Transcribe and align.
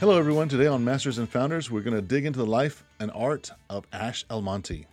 Hello, 0.00 0.16
everyone. 0.16 0.48
Today 0.48 0.68
on 0.68 0.84
Masters 0.84 1.18
and 1.18 1.28
Founders, 1.28 1.72
we're 1.72 1.80
going 1.80 1.96
to 1.96 2.00
dig 2.00 2.24
into 2.24 2.38
the 2.38 2.46
life 2.46 2.84
and 3.00 3.10
art 3.16 3.50
of 3.68 3.84
Ash 3.92 4.24
Almonte. 4.30 4.86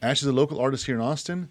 Ash 0.00 0.22
is 0.22 0.28
a 0.28 0.32
local 0.32 0.60
artist 0.60 0.86
here 0.86 0.94
in 0.94 1.00
Austin, 1.00 1.50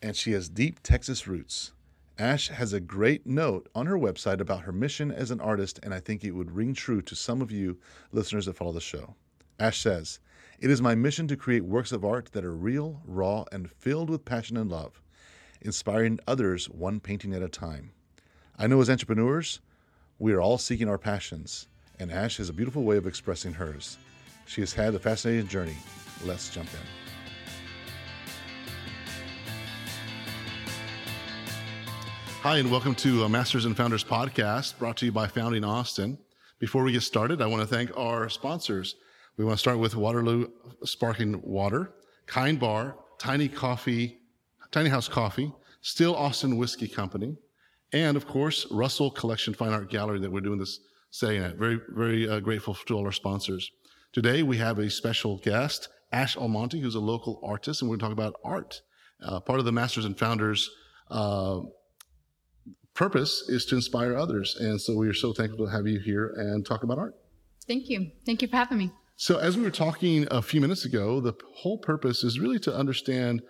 and 0.00 0.14
she 0.14 0.30
has 0.30 0.48
deep 0.48 0.78
Texas 0.84 1.26
roots. 1.26 1.72
Ash 2.20 2.46
has 2.46 2.72
a 2.72 2.78
great 2.78 3.26
note 3.26 3.68
on 3.74 3.86
her 3.86 3.98
website 3.98 4.38
about 4.38 4.62
her 4.62 4.70
mission 4.70 5.10
as 5.10 5.32
an 5.32 5.40
artist, 5.40 5.80
and 5.82 5.92
I 5.92 5.98
think 5.98 6.22
it 6.22 6.30
would 6.30 6.52
ring 6.52 6.72
true 6.72 7.02
to 7.02 7.16
some 7.16 7.42
of 7.42 7.50
you 7.50 7.78
listeners 8.12 8.46
that 8.46 8.54
follow 8.54 8.70
the 8.70 8.80
show. 8.80 9.16
Ash 9.58 9.80
says, 9.80 10.20
It 10.60 10.70
is 10.70 10.80
my 10.80 10.94
mission 10.94 11.26
to 11.26 11.36
create 11.36 11.64
works 11.64 11.90
of 11.90 12.04
art 12.04 12.30
that 12.30 12.44
are 12.44 12.54
real, 12.54 13.02
raw, 13.04 13.42
and 13.50 13.68
filled 13.68 14.08
with 14.08 14.24
passion 14.24 14.56
and 14.56 14.70
love, 14.70 15.02
inspiring 15.60 16.20
others 16.28 16.66
one 16.66 17.00
painting 17.00 17.34
at 17.34 17.42
a 17.42 17.48
time. 17.48 17.90
I 18.56 18.68
know 18.68 18.80
as 18.80 18.88
entrepreneurs, 18.88 19.58
we 20.20 20.32
are 20.32 20.40
all 20.40 20.58
seeking 20.58 20.88
our 20.88 20.96
passions, 20.96 21.66
and 21.98 22.12
Ash 22.12 22.36
has 22.36 22.48
a 22.48 22.52
beautiful 22.52 22.82
way 22.82 22.96
of 22.96 23.06
expressing 23.06 23.52
hers. 23.52 23.96
She 24.46 24.60
has 24.60 24.72
had 24.72 24.94
a 24.94 24.98
fascinating 24.98 25.48
journey. 25.48 25.76
Let's 26.24 26.50
jump 26.50 26.68
in. 26.72 26.80
Hi, 32.42 32.58
and 32.58 32.70
welcome 32.70 32.94
to 32.96 33.24
a 33.24 33.28
Masters 33.28 33.64
and 33.64 33.76
Founders 33.76 34.04
podcast 34.04 34.78
brought 34.78 34.96
to 34.98 35.06
you 35.06 35.12
by 35.12 35.26
Founding 35.26 35.64
Austin. 35.64 36.18
Before 36.58 36.84
we 36.84 36.92
get 36.92 37.02
started, 37.02 37.42
I 37.42 37.46
want 37.46 37.62
to 37.62 37.66
thank 37.66 37.96
our 37.96 38.28
sponsors. 38.28 38.96
We 39.36 39.44
want 39.44 39.56
to 39.56 39.60
start 39.60 39.78
with 39.78 39.96
Waterloo 39.96 40.48
Sparkling 40.84 41.40
Water, 41.42 41.92
Kind 42.26 42.60
Bar, 42.60 42.96
Tiny 43.18 43.48
Coffee, 43.48 44.18
Tiny 44.70 44.88
House 44.88 45.08
Coffee, 45.08 45.52
Still 45.80 46.14
Austin 46.14 46.56
Whiskey 46.56 46.88
Company, 46.88 47.36
and 47.92 48.16
of 48.16 48.26
course, 48.26 48.66
Russell 48.70 49.10
Collection 49.10 49.54
Fine 49.54 49.72
Art 49.72 49.90
Gallery 49.90 50.20
that 50.20 50.30
we're 50.30 50.40
doing 50.40 50.58
this 50.58 50.80
setting 51.10 51.42
at. 51.42 51.56
Very, 51.56 51.80
very 51.88 52.28
uh, 52.28 52.40
grateful 52.40 52.74
to 52.74 52.94
all 52.94 53.04
our 53.04 53.12
sponsors. 53.12 53.70
Today 54.12 54.42
we 54.42 54.56
have 54.58 54.78
a 54.78 54.90
special 54.90 55.38
guest, 55.38 55.88
Ash 56.12 56.36
Almonte, 56.36 56.80
who's 56.80 56.94
a 56.94 57.00
local 57.00 57.40
artist, 57.44 57.82
and 57.82 57.90
we're 57.90 57.96
going 57.96 58.12
to 58.12 58.16
talk 58.16 58.30
about 58.30 58.40
art. 58.44 58.82
Uh, 59.22 59.40
part 59.40 59.58
of 59.58 59.64
the 59.64 59.72
Masters 59.72 60.04
and 60.04 60.18
Founders 60.18 60.70
uh, 61.10 61.60
purpose 62.94 63.44
is 63.48 63.64
to 63.66 63.76
inspire 63.76 64.16
others. 64.16 64.56
And 64.58 64.80
so 64.80 64.96
we 64.96 65.08
are 65.08 65.14
so 65.14 65.32
thankful 65.32 65.66
to 65.66 65.72
have 65.72 65.86
you 65.86 66.00
here 66.00 66.34
and 66.36 66.64
talk 66.64 66.82
about 66.82 66.98
art. 66.98 67.14
Thank 67.66 67.88
you. 67.88 68.10
Thank 68.24 68.42
you 68.42 68.48
for 68.48 68.56
having 68.56 68.78
me. 68.78 68.90
So, 69.16 69.38
as 69.38 69.56
we 69.56 69.62
were 69.62 69.70
talking 69.70 70.26
a 70.30 70.42
few 70.42 70.60
minutes 70.60 70.84
ago, 70.84 71.20
the 71.20 71.32
whole 71.54 71.78
purpose 71.78 72.22
is 72.22 72.38
really 72.38 72.58
to 72.60 72.74
understand 72.74 73.42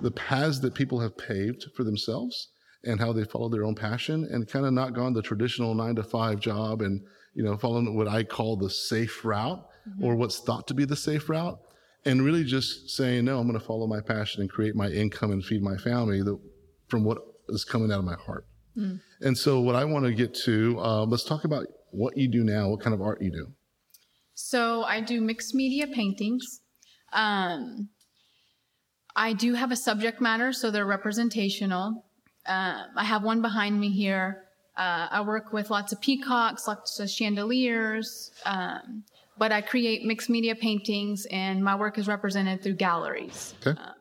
the 0.00 0.10
paths 0.10 0.60
that 0.60 0.74
people 0.74 1.00
have 1.00 1.16
paved 1.16 1.66
for 1.74 1.82
themselves 1.82 2.48
and 2.86 3.00
how 3.00 3.12
they 3.12 3.24
follow 3.24 3.48
their 3.48 3.64
own 3.64 3.74
passion 3.74 4.28
and 4.30 4.48
kind 4.48 4.66
of 4.66 4.72
not 4.72 4.94
gone 4.94 5.12
the 5.12 5.22
traditional 5.22 5.74
nine 5.74 5.94
to 5.96 6.02
five 6.02 6.40
job 6.40 6.82
and, 6.82 7.02
you 7.34 7.42
know, 7.42 7.56
following 7.56 7.96
what 7.96 8.08
I 8.08 8.24
call 8.24 8.56
the 8.56 8.70
safe 8.70 9.24
route 9.24 9.64
mm-hmm. 9.88 10.04
or 10.04 10.16
what's 10.16 10.40
thought 10.40 10.66
to 10.68 10.74
be 10.74 10.84
the 10.84 10.96
safe 10.96 11.28
route. 11.28 11.58
And 12.06 12.22
really 12.22 12.44
just 12.44 12.90
saying, 12.90 13.24
no, 13.24 13.38
I'm 13.38 13.46
going 13.48 13.58
to 13.58 13.64
follow 13.64 13.86
my 13.86 14.00
passion 14.00 14.42
and 14.42 14.50
create 14.50 14.74
my 14.74 14.88
income 14.88 15.32
and 15.32 15.42
feed 15.42 15.62
my 15.62 15.76
family 15.76 16.22
from 16.88 17.04
what 17.04 17.18
is 17.48 17.64
coming 17.64 17.90
out 17.90 18.00
of 18.00 18.04
my 18.04 18.16
heart. 18.16 18.46
Mm. 18.76 19.00
And 19.20 19.38
so, 19.38 19.60
what 19.60 19.74
I 19.74 19.84
want 19.84 20.04
to 20.04 20.12
get 20.12 20.34
to, 20.44 20.78
uh, 20.80 21.04
let's 21.04 21.24
talk 21.24 21.44
about 21.44 21.66
what 21.90 22.16
you 22.16 22.28
do 22.28 22.44
now, 22.44 22.68
what 22.68 22.80
kind 22.80 22.92
of 22.92 23.00
art 23.00 23.22
you 23.22 23.30
do. 23.30 23.52
So, 24.34 24.82
I 24.82 25.00
do 25.00 25.20
mixed 25.20 25.54
media 25.54 25.86
paintings. 25.86 26.60
Um, 27.12 27.88
I 29.16 29.32
do 29.32 29.54
have 29.54 29.70
a 29.70 29.76
subject 29.76 30.20
matter, 30.20 30.52
so 30.52 30.70
they're 30.70 30.86
representational. 30.86 32.04
Uh, 32.46 32.84
I 32.96 33.04
have 33.04 33.22
one 33.22 33.42
behind 33.42 33.78
me 33.78 33.90
here. 33.90 34.44
Uh, 34.76 35.06
I 35.10 35.20
work 35.20 35.52
with 35.52 35.70
lots 35.70 35.92
of 35.92 36.00
peacocks, 36.00 36.66
lots 36.66 36.98
of 36.98 37.08
chandeliers, 37.08 38.32
um, 38.44 39.04
but 39.38 39.52
I 39.52 39.60
create 39.60 40.04
mixed 40.04 40.28
media 40.28 40.54
paintings, 40.54 41.26
and 41.30 41.62
my 41.62 41.76
work 41.76 41.96
is 41.96 42.08
represented 42.08 42.62
through 42.62 42.74
galleries. 42.74 43.54
Okay. 43.64 43.80
Um, 43.80 43.94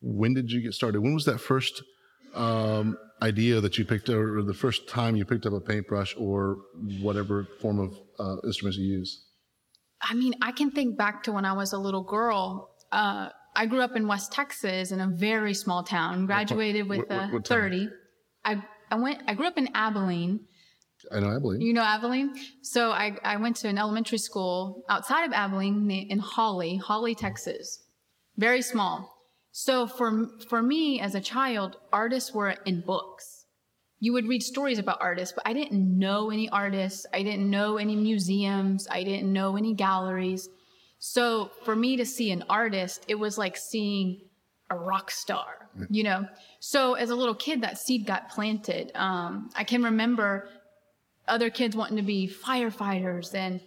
when 0.00 0.34
did 0.34 0.50
you 0.50 0.60
get 0.60 0.74
started? 0.74 1.00
When 1.00 1.14
was 1.14 1.24
that 1.26 1.38
first 1.38 1.82
um, 2.34 2.98
idea 3.22 3.60
that 3.60 3.78
you 3.78 3.84
picked 3.84 4.08
up, 4.08 4.16
or 4.16 4.42
the 4.42 4.52
first 4.52 4.88
time 4.88 5.14
you 5.14 5.24
picked 5.24 5.46
up 5.46 5.52
a 5.52 5.60
paintbrush 5.60 6.16
or 6.18 6.58
whatever 7.00 7.46
form 7.60 7.78
of 7.78 7.96
uh, 8.18 8.36
instruments 8.44 8.78
you 8.78 8.86
use? 8.86 9.24
I 10.00 10.14
mean, 10.14 10.34
I 10.42 10.50
can 10.50 10.72
think 10.72 10.98
back 10.98 11.22
to 11.24 11.32
when 11.32 11.44
I 11.44 11.52
was 11.52 11.72
a 11.72 11.78
little 11.78 12.02
girl. 12.02 12.70
Uh, 12.90 13.28
I 13.54 13.66
grew 13.66 13.80
up 13.80 13.96
in 13.96 14.06
West 14.06 14.32
Texas 14.32 14.92
in 14.92 15.00
a 15.00 15.06
very 15.06 15.54
small 15.54 15.82
town. 15.82 16.26
Graduated 16.26 16.88
with 16.88 17.00
what, 17.00 17.08
what, 17.08 17.32
what 17.32 17.46
30. 17.46 17.88
I 18.44 18.62
I 18.90 18.96
went. 18.96 19.22
I 19.26 19.34
grew 19.34 19.46
up 19.46 19.58
in 19.58 19.68
Abilene. 19.74 20.40
I 21.10 21.20
know 21.20 21.30
Abilene. 21.30 21.60
You 21.60 21.72
know 21.72 21.82
Abilene. 21.82 22.34
So 22.62 22.90
I 22.90 23.16
I 23.24 23.36
went 23.36 23.56
to 23.56 23.68
an 23.68 23.78
elementary 23.78 24.18
school 24.18 24.84
outside 24.88 25.24
of 25.24 25.32
Abilene 25.32 25.90
in 25.90 26.18
Hawley, 26.18 26.76
Hawley, 26.76 27.14
Texas. 27.14 27.82
Very 28.36 28.62
small. 28.62 29.12
So 29.52 29.86
for, 29.86 30.28
for 30.48 30.62
me 30.62 30.98
as 30.98 31.14
a 31.14 31.20
child, 31.20 31.76
artists 31.92 32.32
were 32.32 32.56
in 32.64 32.80
books. 32.80 33.44
You 34.00 34.14
would 34.14 34.26
read 34.26 34.42
stories 34.42 34.78
about 34.78 34.98
artists, 35.00 35.34
but 35.34 35.46
I 35.46 35.52
didn't 35.52 35.98
know 35.98 36.30
any 36.30 36.48
artists. 36.48 37.06
I 37.12 37.22
didn't 37.22 37.48
know 37.48 37.76
any 37.76 37.94
museums. 37.94 38.88
I 38.90 39.04
didn't 39.04 39.32
know 39.32 39.56
any 39.56 39.74
galleries. 39.74 40.48
So 41.04 41.50
for 41.64 41.74
me 41.74 41.96
to 41.96 42.06
see 42.06 42.30
an 42.30 42.44
artist, 42.48 43.06
it 43.08 43.16
was 43.16 43.36
like 43.36 43.56
seeing 43.56 44.20
a 44.70 44.76
rock 44.76 45.10
star, 45.10 45.68
you 45.90 46.04
know? 46.04 46.28
So 46.60 46.94
as 46.94 47.10
a 47.10 47.16
little 47.16 47.34
kid, 47.34 47.62
that 47.62 47.76
seed 47.76 48.06
got 48.06 48.30
planted. 48.30 48.92
Um, 48.94 49.50
I 49.56 49.64
can 49.64 49.82
remember 49.82 50.48
other 51.26 51.50
kids 51.50 51.74
wanting 51.74 51.96
to 51.96 52.04
be 52.04 52.28
firefighters 52.28 53.34
and 53.34 53.60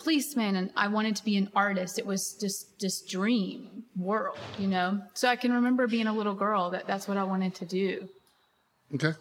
policemen, 0.00 0.56
and 0.56 0.70
I 0.76 0.88
wanted 0.88 1.16
to 1.16 1.24
be 1.24 1.38
an 1.38 1.50
artist. 1.56 1.98
It 1.98 2.04
was 2.04 2.36
just 2.38 2.78
this 2.78 3.00
dream 3.00 3.84
world, 3.96 4.36
you 4.58 4.66
know? 4.66 5.00
So 5.14 5.28
I 5.28 5.36
can 5.36 5.50
remember 5.50 5.86
being 5.86 6.08
a 6.08 6.12
little 6.12 6.34
girl 6.34 6.68
that 6.72 6.86
that's 6.86 7.08
what 7.08 7.16
I 7.16 7.24
wanted 7.24 7.54
to 7.54 7.64
do. 7.64 8.06
Okay. 8.94 9.14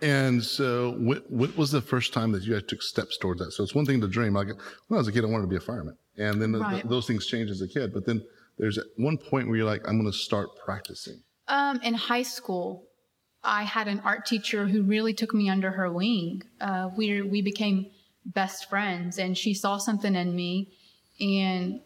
And 0.00 0.42
so 0.42 0.92
what, 0.92 1.30
what 1.30 1.54
was 1.58 1.70
the 1.72 1.82
first 1.82 2.14
time 2.14 2.32
that 2.32 2.42
you 2.44 2.54
guys 2.54 2.62
took 2.62 2.80
steps 2.80 3.18
towards 3.18 3.40
that? 3.40 3.52
So 3.52 3.62
it's 3.62 3.74
one 3.74 3.84
thing 3.84 4.00
to 4.00 4.08
dream. 4.08 4.32
Like 4.32 4.46
when 4.46 4.96
I 4.96 4.96
was 4.96 5.08
a 5.08 5.12
kid, 5.12 5.24
I 5.24 5.28
wanted 5.28 5.42
to 5.42 5.48
be 5.48 5.56
a 5.56 5.60
fireman. 5.60 5.98
And 6.18 6.40
then 6.42 6.52
right. 6.52 6.82
the, 6.82 6.88
those 6.88 7.06
things 7.06 7.26
change 7.26 7.50
as 7.50 7.62
a 7.62 7.68
kid. 7.68 7.92
But 7.92 8.04
then 8.04 8.24
there's 8.58 8.78
one 8.96 9.16
point 9.16 9.48
where 9.48 9.56
you're 9.56 9.66
like, 9.66 9.86
I'm 9.86 9.98
going 9.98 10.10
to 10.10 10.16
start 10.16 10.50
practicing. 10.56 11.22
Um, 11.46 11.80
in 11.82 11.94
high 11.94 12.22
school, 12.22 12.88
I 13.42 13.62
had 13.62 13.88
an 13.88 14.00
art 14.04 14.26
teacher 14.26 14.66
who 14.66 14.82
really 14.82 15.14
took 15.14 15.32
me 15.32 15.48
under 15.48 15.70
her 15.70 15.90
wing. 15.90 16.42
Uh, 16.60 16.90
we, 16.96 17.22
we 17.22 17.40
became 17.40 17.90
best 18.26 18.68
friends 18.68 19.18
and 19.18 19.36
she 19.38 19.54
saw 19.54 19.78
something 19.78 20.14
in 20.14 20.34
me 20.36 20.70
and 21.18 21.80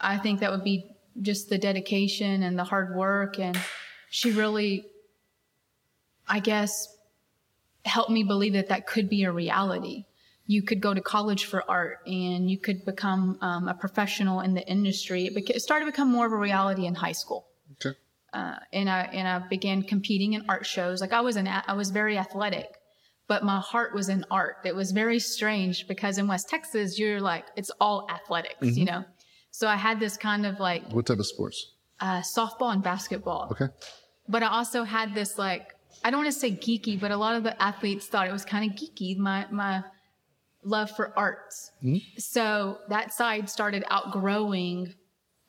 I 0.00 0.16
think 0.16 0.40
that 0.40 0.50
would 0.52 0.62
be 0.62 0.84
just 1.20 1.48
the 1.48 1.58
dedication 1.58 2.44
and 2.44 2.56
the 2.56 2.62
hard 2.62 2.94
work 2.94 3.40
and 3.40 3.58
she 4.10 4.30
really 4.30 4.86
I 6.28 6.38
guess 6.38 6.70
helped 7.84 8.10
me 8.10 8.22
believe 8.22 8.52
that 8.52 8.68
that 8.68 8.86
could 8.86 9.08
be 9.08 9.24
a 9.24 9.32
reality. 9.32 10.04
You 10.48 10.62
could 10.62 10.80
go 10.80 10.92
to 10.92 11.00
college 11.00 11.44
for 11.44 11.62
art 11.70 11.98
and 12.06 12.50
you 12.50 12.58
could 12.58 12.84
become 12.84 13.38
um, 13.40 13.68
a 13.68 13.74
professional 13.74 14.40
in 14.40 14.54
the 14.54 14.66
industry. 14.66 15.26
It, 15.26 15.36
beca- 15.36 15.54
it, 15.56 15.60
started 15.60 15.84
to 15.84 15.92
become 15.92 16.10
more 16.10 16.26
of 16.26 16.32
a 16.32 16.36
reality 16.36 16.86
in 16.86 16.96
high 16.96 17.12
school. 17.12 17.46
Okay. 17.74 17.96
Uh, 18.32 18.56
and 18.72 18.90
I 18.90 19.02
and 19.12 19.28
I 19.28 19.46
began 19.46 19.82
competing 19.82 20.32
in 20.32 20.44
art 20.48 20.66
shows. 20.66 21.00
Like 21.00 21.12
I 21.12 21.20
was 21.20 21.36
an 21.36 21.46
I 21.46 21.74
was 21.74 21.90
very 21.90 22.18
athletic, 22.18 22.68
but 23.28 23.44
my 23.44 23.60
heart 23.60 23.94
was 23.94 24.08
in 24.08 24.24
art. 24.30 24.56
It 24.64 24.74
was 24.74 24.90
very 24.90 25.18
strange 25.18 25.86
because 25.86 26.16
in 26.18 26.26
West 26.26 26.48
Texas, 26.48 26.98
you're 26.98 27.20
like, 27.20 27.44
it's 27.56 27.70
all 27.78 28.08
athletics, 28.10 28.54
mm-hmm. 28.60 28.78
you 28.78 28.84
know? 28.86 29.04
So 29.50 29.68
I 29.68 29.76
had 29.76 30.00
this 30.00 30.16
kind 30.16 30.46
of 30.46 30.58
like. 30.58 30.90
What 30.90 31.06
type 31.06 31.18
of 31.18 31.26
sports? 31.26 31.72
Uh, 32.00 32.20
softball 32.20 32.72
and 32.72 32.82
basketball. 32.82 33.48
Okay. 33.52 33.68
But 34.28 34.42
I 34.42 34.48
also 34.48 34.84
had 34.84 35.14
this 35.14 35.38
like, 35.38 35.74
I 36.02 36.10
don't 36.10 36.22
want 36.22 36.32
to 36.32 36.38
say 36.38 36.50
geeky, 36.52 36.98
but 36.98 37.10
a 37.10 37.16
lot 37.16 37.34
of 37.34 37.42
the 37.42 37.60
athletes 37.62 38.06
thought 38.06 38.26
it 38.26 38.32
was 38.32 38.44
kind 38.44 38.70
of 38.70 38.76
geeky, 38.76 39.16
my, 39.16 39.46
my 39.50 39.82
love 40.62 40.90
for 40.90 41.16
arts. 41.16 41.70
Mm-hmm. 41.82 42.18
So 42.18 42.78
that 42.88 43.12
side 43.12 43.48
started 43.48 43.84
outgrowing 43.90 44.94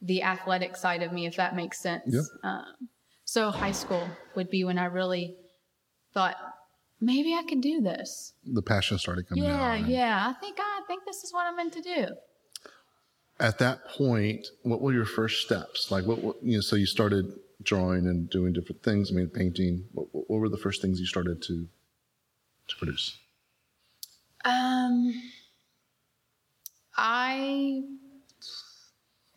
the 0.01 0.23
athletic 0.23 0.77
side 0.77 1.03
of 1.03 1.11
me, 1.11 1.25
if 1.25 1.35
that 1.35 1.56
makes 1.56 1.79
sense. 1.79 2.03
Yeah. 2.07 2.21
Um, 2.44 2.89
so 3.25 3.51
high 3.51 3.73
school 3.73 4.07
would 4.35 4.50
be 4.50 4.63
when 4.63 4.77
I 4.77 4.85
really 4.85 5.35
thought, 6.13 6.35
maybe 7.01 7.33
I 7.33 7.44
could 7.44 7.61
do 7.61 7.81
this. 7.81 8.33
The 8.45 8.61
passion 8.61 8.97
started 8.97 9.27
coming 9.27 9.44
yeah, 9.44 9.73
out. 9.73 9.79
Yeah, 9.81 9.88
yeah. 9.88 10.27
I 10.29 10.39
think 10.39 10.57
I 10.59 10.81
think 10.88 11.06
this 11.06 11.23
is 11.23 11.33
what 11.33 11.45
I'm 11.47 11.55
meant 11.55 11.73
to 11.73 11.81
do. 11.81 12.07
At 13.39 13.57
that 13.59 13.88
point, 13.88 14.47
what 14.63 14.81
were 14.81 14.94
your 14.94 15.05
first 15.05 15.45
steps? 15.45 15.91
Like, 15.91 16.05
what, 16.05 16.23
what 16.23 16.35
you 16.44 16.55
know? 16.55 16.62
So 16.62 16.75
you 16.75 16.85
started 16.85 17.25
drawing 17.63 18.05
and 18.07 18.29
doing 18.29 18.53
different 18.53 18.83
things. 18.83 19.12
I 19.12 19.15
mean, 19.15 19.27
painting. 19.27 19.85
What, 19.94 20.07
what 20.12 20.39
were 20.39 20.50
the 20.50 20.57
first 20.57 20.81
things 20.81 21.00
you 21.00 21.05
started 21.05 21.41
to 21.44 21.67
to 22.67 22.75
produce? 22.77 23.17
Um, 24.50 25.22
I, 26.98 27.84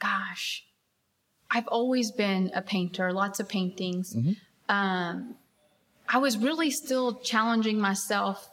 gosh, 0.01 0.65
I've 1.51 1.69
always 1.69 2.11
been 2.11 2.51
a 2.55 2.63
painter. 2.63 3.13
Lots 3.13 3.41
of 3.41 3.49
paintings. 3.49 4.15
Mm-hmm. 4.17 4.33
Um, 4.69 5.35
I 6.09 6.19
was 6.19 6.37
really 6.39 6.71
still 6.71 7.21
challenging 7.21 7.79
myself 7.79 8.49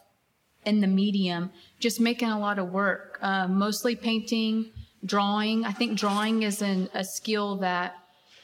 in 0.66 0.82
the 0.82 0.88
medium, 0.88 1.52
just 1.80 2.00
making 2.00 2.30
a 2.30 2.40
lot 2.40 2.60
of 2.60 2.72
work, 2.72 3.18
uh, 3.22 3.48
mostly 3.48 3.96
painting, 3.96 4.72
drawing. 5.06 5.66
I 5.66 5.72
think 5.72 5.98
drawing 5.98 6.44
is 6.44 6.62
an, 6.62 6.90
a 6.94 7.04
skill 7.04 7.58
that 7.58 7.96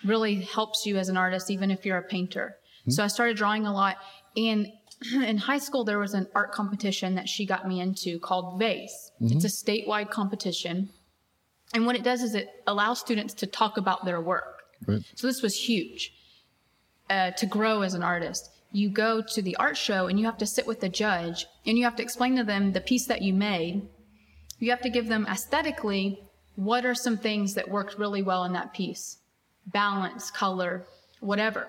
really 0.03 0.35
helps 0.35 0.85
you 0.85 0.97
as 0.97 1.09
an 1.09 1.17
artist, 1.17 1.51
even 1.51 1.69
if 1.69 1.85
you're 1.85 1.97
a 1.97 2.03
painter. 2.03 2.55
Mm-hmm. 2.81 2.91
So 2.91 3.03
I 3.03 3.07
started 3.07 3.35
drawing 3.35 3.65
a 3.65 3.73
lot. 3.73 3.97
And 4.37 4.71
in 5.13 5.37
high 5.37 5.57
school, 5.57 5.83
there 5.83 5.99
was 5.99 6.13
an 6.13 6.27
art 6.35 6.51
competition 6.51 7.15
that 7.15 7.29
she 7.29 7.45
got 7.45 7.67
me 7.67 7.79
into 7.79 8.19
called 8.19 8.59
VASE. 8.59 9.11
Mm-hmm. 9.21 9.37
It's 9.37 9.45
a 9.45 9.47
statewide 9.47 10.09
competition. 10.09 10.89
And 11.73 11.85
what 11.85 11.95
it 11.95 12.03
does 12.03 12.21
is 12.21 12.35
it 12.35 12.49
allows 12.67 12.99
students 12.99 13.33
to 13.35 13.47
talk 13.47 13.77
about 13.77 14.05
their 14.05 14.21
work. 14.21 14.63
Right. 14.87 15.01
So 15.15 15.27
this 15.27 15.41
was 15.41 15.55
huge 15.55 16.13
uh, 17.09 17.31
to 17.31 17.45
grow 17.45 17.81
as 17.81 17.93
an 17.93 18.03
artist. 18.03 18.49
You 18.71 18.89
go 18.89 19.21
to 19.21 19.41
the 19.41 19.55
art 19.57 19.77
show 19.77 20.07
and 20.07 20.19
you 20.19 20.25
have 20.25 20.37
to 20.39 20.45
sit 20.45 20.67
with 20.67 20.81
the 20.81 20.89
judge 20.89 21.45
and 21.65 21.77
you 21.77 21.83
have 21.85 21.95
to 21.95 22.03
explain 22.03 22.35
to 22.35 22.43
them 22.43 22.73
the 22.73 22.81
piece 22.81 23.07
that 23.07 23.21
you 23.21 23.33
made. 23.33 23.87
You 24.59 24.69
have 24.71 24.81
to 24.81 24.89
give 24.89 25.07
them 25.07 25.27
aesthetically 25.29 26.19
what 26.55 26.85
are 26.85 26.95
some 26.95 27.17
things 27.17 27.53
that 27.55 27.69
worked 27.69 27.97
really 27.97 28.21
well 28.21 28.43
in 28.43 28.53
that 28.53 28.73
piece 28.73 29.17
balance, 29.67 30.29
color, 30.29 30.85
whatever. 31.21 31.67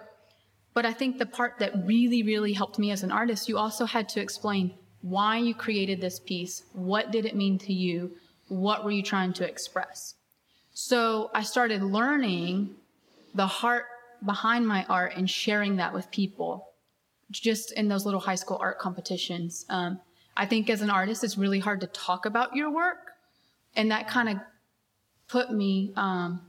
But 0.77 0.85
I 0.85 0.93
think 0.93 1.17
the 1.17 1.25
part 1.25 1.55
that 1.61 1.73
really, 1.87 2.23
really 2.23 2.53
helped 2.53 2.79
me 2.79 2.91
as 2.91 3.03
an 3.03 3.11
artist, 3.11 3.49
you 3.49 3.57
also 3.57 3.87
had 3.87 4.11
to 4.11 4.21
explain 4.21 4.75
why 5.01 5.39
you 5.39 5.55
created 5.55 6.03
this 6.03 6.21
piece. 6.21 6.65
What 6.75 7.11
did 7.11 7.25
it 7.25 7.35
mean 7.35 7.57
to 7.61 7.73
you? 7.73 8.13
What 8.49 8.85
were 8.85 8.91
you 8.91 9.03
trying 9.03 9.33
to 9.35 9.49
express? 9.49 10.17
So 10.75 11.31
I 11.35 11.45
started 11.45 11.83
learning 11.83 12.75
the 13.35 13.47
heart 13.47 13.87
behind 14.23 14.69
my 14.69 14.85
art 14.85 15.15
and 15.17 15.31
sharing 15.31 15.77
that 15.77 15.95
with 15.95 16.11
people 16.11 16.69
just 17.31 17.73
in 17.73 17.89
those 17.89 18.05
little 18.05 18.21
high 18.21 18.35
school 18.35 18.59
art 18.61 18.79
competitions. 18.79 19.65
Um, 19.71 19.99
I 20.37 20.45
think 20.45 20.69
as 20.69 20.83
an 20.83 20.91
artist, 20.91 21.25
it's 21.25 21.39
really 21.39 21.59
hard 21.59 21.81
to 21.81 21.87
talk 21.87 22.27
about 22.27 22.55
your 22.55 22.71
work. 22.71 23.13
And 23.77 23.91
that 23.93 24.09
kind 24.09 24.29
of 24.29 24.37
put 25.27 25.51
me 25.51 25.95
um, 25.97 26.43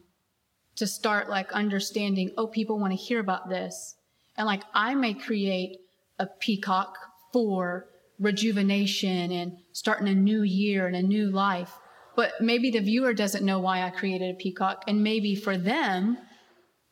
to 0.76 0.86
start 0.86 1.30
like 1.30 1.54
understanding, 1.54 2.32
oh, 2.38 2.48
people 2.48 2.78
want 2.78 2.92
to 2.92 2.98
hear 2.98 3.22
about 3.22 3.48
this. 3.48 3.94
And 4.38 4.46
like 4.46 4.64
I 4.74 4.96
may 4.96 5.14
create 5.14 5.78
a 6.20 6.28
peacock 6.40 6.98
for 7.34 7.88
rejuvenation 8.20 9.32
and 9.32 9.54
starting 9.74 10.08
a 10.08 10.16
new 10.16 10.42
year 10.42 10.88
and 10.88 10.96
a 10.96 11.02
new 11.02 11.30
life. 11.30 11.72
But 12.16 12.34
maybe 12.42 12.72
the 12.72 12.80
viewer 12.80 13.14
doesn't 13.14 13.46
know 13.46 13.60
why 13.60 13.84
I 13.84 13.92
created 13.92 14.34
a 14.34 14.38
peacock. 14.38 14.84
And 14.88 15.04
maybe 15.04 15.36
for 15.36 15.58
them, 15.58 16.18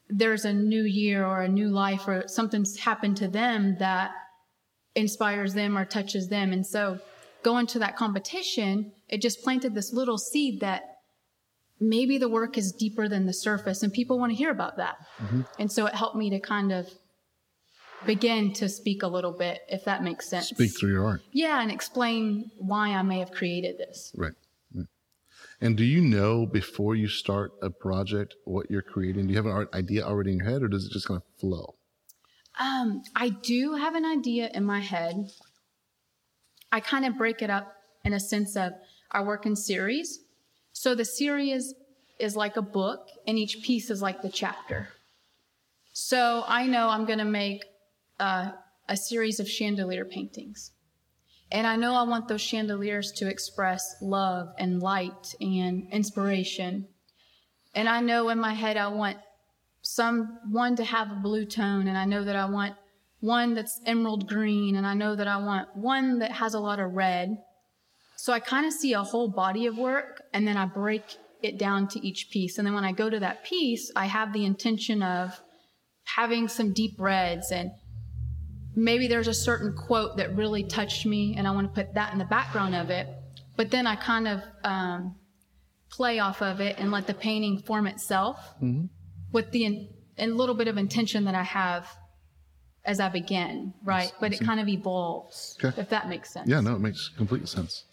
there's 0.07 0.45
a 0.45 0.53
new 0.53 0.83
year 0.83 1.25
or 1.25 1.41
a 1.41 1.47
new 1.47 1.69
life 1.69 2.07
or 2.07 2.27
something's 2.27 2.77
happened 2.77 3.17
to 3.17 3.27
them 3.27 3.77
that 3.79 4.11
inspires 4.93 5.55
them 5.55 5.77
or 5.77 5.83
touches 5.83 6.29
them. 6.29 6.53
And 6.53 6.65
so 6.65 6.99
going 7.43 7.67
to 7.67 7.79
that 7.79 7.95
competition, 7.95 8.91
it 9.09 9.21
just 9.21 9.43
planted 9.43 9.73
this 9.73 9.93
little 9.93 10.17
seed 10.17 10.61
that 10.61 10.83
maybe 11.79 12.17
the 12.17 12.29
work 12.29 12.57
is 12.57 12.71
deeper 12.71 13.09
than 13.09 13.25
the 13.25 13.33
surface 13.33 13.83
and 13.83 13.91
people 13.91 14.19
want 14.19 14.31
to 14.31 14.37
hear 14.37 14.51
about 14.51 14.77
that. 14.77 14.95
Mm-hmm. 15.19 15.41
And 15.59 15.71
so 15.71 15.85
it 15.87 15.95
helped 15.95 16.15
me 16.15 16.29
to 16.29 16.39
kind 16.39 16.71
of 16.71 16.87
begin 18.05 18.53
to 18.53 18.69
speak 18.69 19.03
a 19.03 19.07
little 19.07 19.31
bit, 19.31 19.61
if 19.69 19.85
that 19.85 20.03
makes 20.03 20.27
sense. 20.27 20.49
Speak 20.49 20.77
through 20.77 20.91
your 20.91 21.05
art. 21.05 21.21
Yeah, 21.31 21.61
and 21.61 21.71
explain 21.71 22.51
why 22.57 22.89
I 22.89 23.01
may 23.01 23.19
have 23.19 23.31
created 23.31 23.77
this. 23.77 24.11
Right. 24.15 24.33
right. 24.73 24.87
And 25.61 25.77
do 25.77 25.83
you 25.83 26.01
know 26.01 26.45
before 26.45 26.95
you 26.95 27.07
start 27.07 27.53
a 27.61 27.69
project 27.69 28.35
what 28.45 28.69
you're 28.69 28.81
creating? 28.81 29.27
Do 29.27 29.33
you 29.33 29.37
have 29.37 29.45
an 29.45 29.51
art 29.51 29.73
idea 29.73 30.03
already 30.03 30.31
in 30.31 30.37
your 30.39 30.49
head, 30.49 30.63
or 30.63 30.67
does 30.67 30.85
it 30.85 30.91
just 30.91 31.07
kind 31.07 31.21
of 31.21 31.39
flow? 31.39 31.75
Um, 32.59 33.03
I 33.15 33.29
do 33.29 33.75
have 33.75 33.95
an 33.95 34.05
idea 34.05 34.49
in 34.53 34.63
my 34.63 34.79
head. 34.79 35.29
I 36.71 36.79
kind 36.79 37.05
of 37.05 37.17
break 37.17 37.41
it 37.41 37.49
up 37.49 37.73
in 38.03 38.13
a 38.13 38.19
sense 38.19 38.55
of 38.55 38.73
I 39.11 39.21
work 39.21 39.45
in 39.45 39.55
series. 39.55 40.19
So 40.73 40.95
the 40.95 41.05
series 41.05 41.73
is 42.19 42.35
like 42.35 42.57
a 42.57 42.61
book, 42.61 43.09
and 43.27 43.37
each 43.37 43.61
piece 43.61 43.89
is 43.89 44.01
like 44.01 44.21
the 44.21 44.29
chapter. 44.29 44.89
So 45.93 46.43
I 46.45 46.67
know 46.67 46.89
I'm 46.89 47.05
going 47.05 47.19
to 47.19 47.25
make 47.25 47.63
uh, 48.19 48.51
a 48.87 48.97
series 48.97 49.39
of 49.39 49.49
chandelier 49.49 50.05
paintings. 50.05 50.71
And 51.51 51.67
I 51.67 51.75
know 51.75 51.93
I 51.93 52.03
want 52.03 52.27
those 52.27 52.41
chandeliers 52.41 53.11
to 53.17 53.27
express 53.27 53.95
love 54.01 54.49
and 54.57 54.81
light 54.81 55.35
and 55.39 55.87
inspiration. 55.91 56.87
And 57.73 57.87
I 57.87 58.01
know 58.01 58.29
in 58.29 58.39
my 58.39 58.53
head 58.53 58.77
I 58.77 58.87
want 58.87 59.17
some 59.81 60.39
one 60.49 60.75
to 60.77 60.83
have 60.83 61.11
a 61.11 61.15
blue 61.15 61.45
tone, 61.45 61.87
and 61.87 61.97
I 61.97 62.05
know 62.05 62.23
that 62.23 62.35
I 62.35 62.45
want 62.45 62.73
one 63.19 63.53
that's 63.53 63.79
emerald 63.85 64.27
green, 64.27 64.75
and 64.75 64.85
I 64.85 64.95
know 64.95 65.15
that 65.15 65.27
I 65.27 65.37
want 65.37 65.75
one 65.75 66.19
that 66.19 66.31
has 66.31 66.55
a 66.55 66.59
lot 66.59 66.79
of 66.79 66.93
red. 66.93 67.37
So 68.17 68.33
I 68.33 68.39
kind 68.39 68.65
of 68.65 68.73
see 68.73 68.93
a 68.93 69.03
whole 69.03 69.29
body 69.29 69.67
of 69.67 69.77
work, 69.77 70.23
and 70.33 70.47
then 70.47 70.57
I 70.57 70.65
break 70.65 71.03
it 71.43 71.59
down 71.59 71.87
to 71.89 72.05
each 72.05 72.29
piece. 72.31 72.57
And 72.57 72.65
then 72.65 72.73
when 72.73 72.83
I 72.83 72.91
go 72.91 73.09
to 73.09 73.19
that 73.19 73.43
piece, 73.43 73.91
I 73.95 74.05
have 74.07 74.33
the 74.33 74.45
intention 74.45 75.03
of 75.03 75.39
having 76.05 76.47
some 76.47 76.73
deep 76.73 76.95
reds 76.97 77.51
and 77.51 77.71
maybe 78.75 79.07
there's 79.07 79.27
a 79.27 79.33
certain 79.33 79.73
quote 79.73 80.17
that 80.17 80.35
really 80.35 80.63
touched 80.63 81.05
me 81.05 81.35
and 81.37 81.47
I 81.47 81.51
want 81.51 81.73
to 81.73 81.83
put 81.83 81.93
that 81.95 82.11
in 82.13 82.19
the 82.19 82.25
background 82.25 82.75
of 82.75 82.89
it. 82.89 83.07
But 83.55 83.71
then 83.71 83.87
I 83.87 83.95
kind 83.95 84.27
of 84.27 84.41
um, 84.63 85.15
play 85.89 86.19
off 86.19 86.41
of 86.41 86.59
it 86.59 86.77
and 86.77 86.91
let 86.91 87.07
the 87.07 87.13
painting 87.13 87.59
form 87.59 87.87
itself 87.87 88.37
mm-hmm. 88.61 88.85
with 89.31 89.51
the 89.51 89.65
in, 89.65 89.89
a 90.17 90.27
little 90.27 90.55
bit 90.55 90.67
of 90.67 90.77
intention 90.77 91.25
that 91.25 91.35
I 91.35 91.43
have 91.43 91.87
as 92.83 92.99
I 92.99 93.09
begin, 93.09 93.73
right? 93.83 94.11
But 94.19 94.33
it 94.33 94.39
kind 94.41 94.59
of 94.59 94.67
evolves, 94.67 95.57
okay. 95.63 95.79
if 95.81 95.89
that 95.89 96.07
makes 96.07 96.31
sense. 96.31 96.47
Yeah, 96.47 96.61
no, 96.61 96.75
it 96.75 96.79
makes 96.79 97.09
complete 97.09 97.47
sense. 97.47 97.83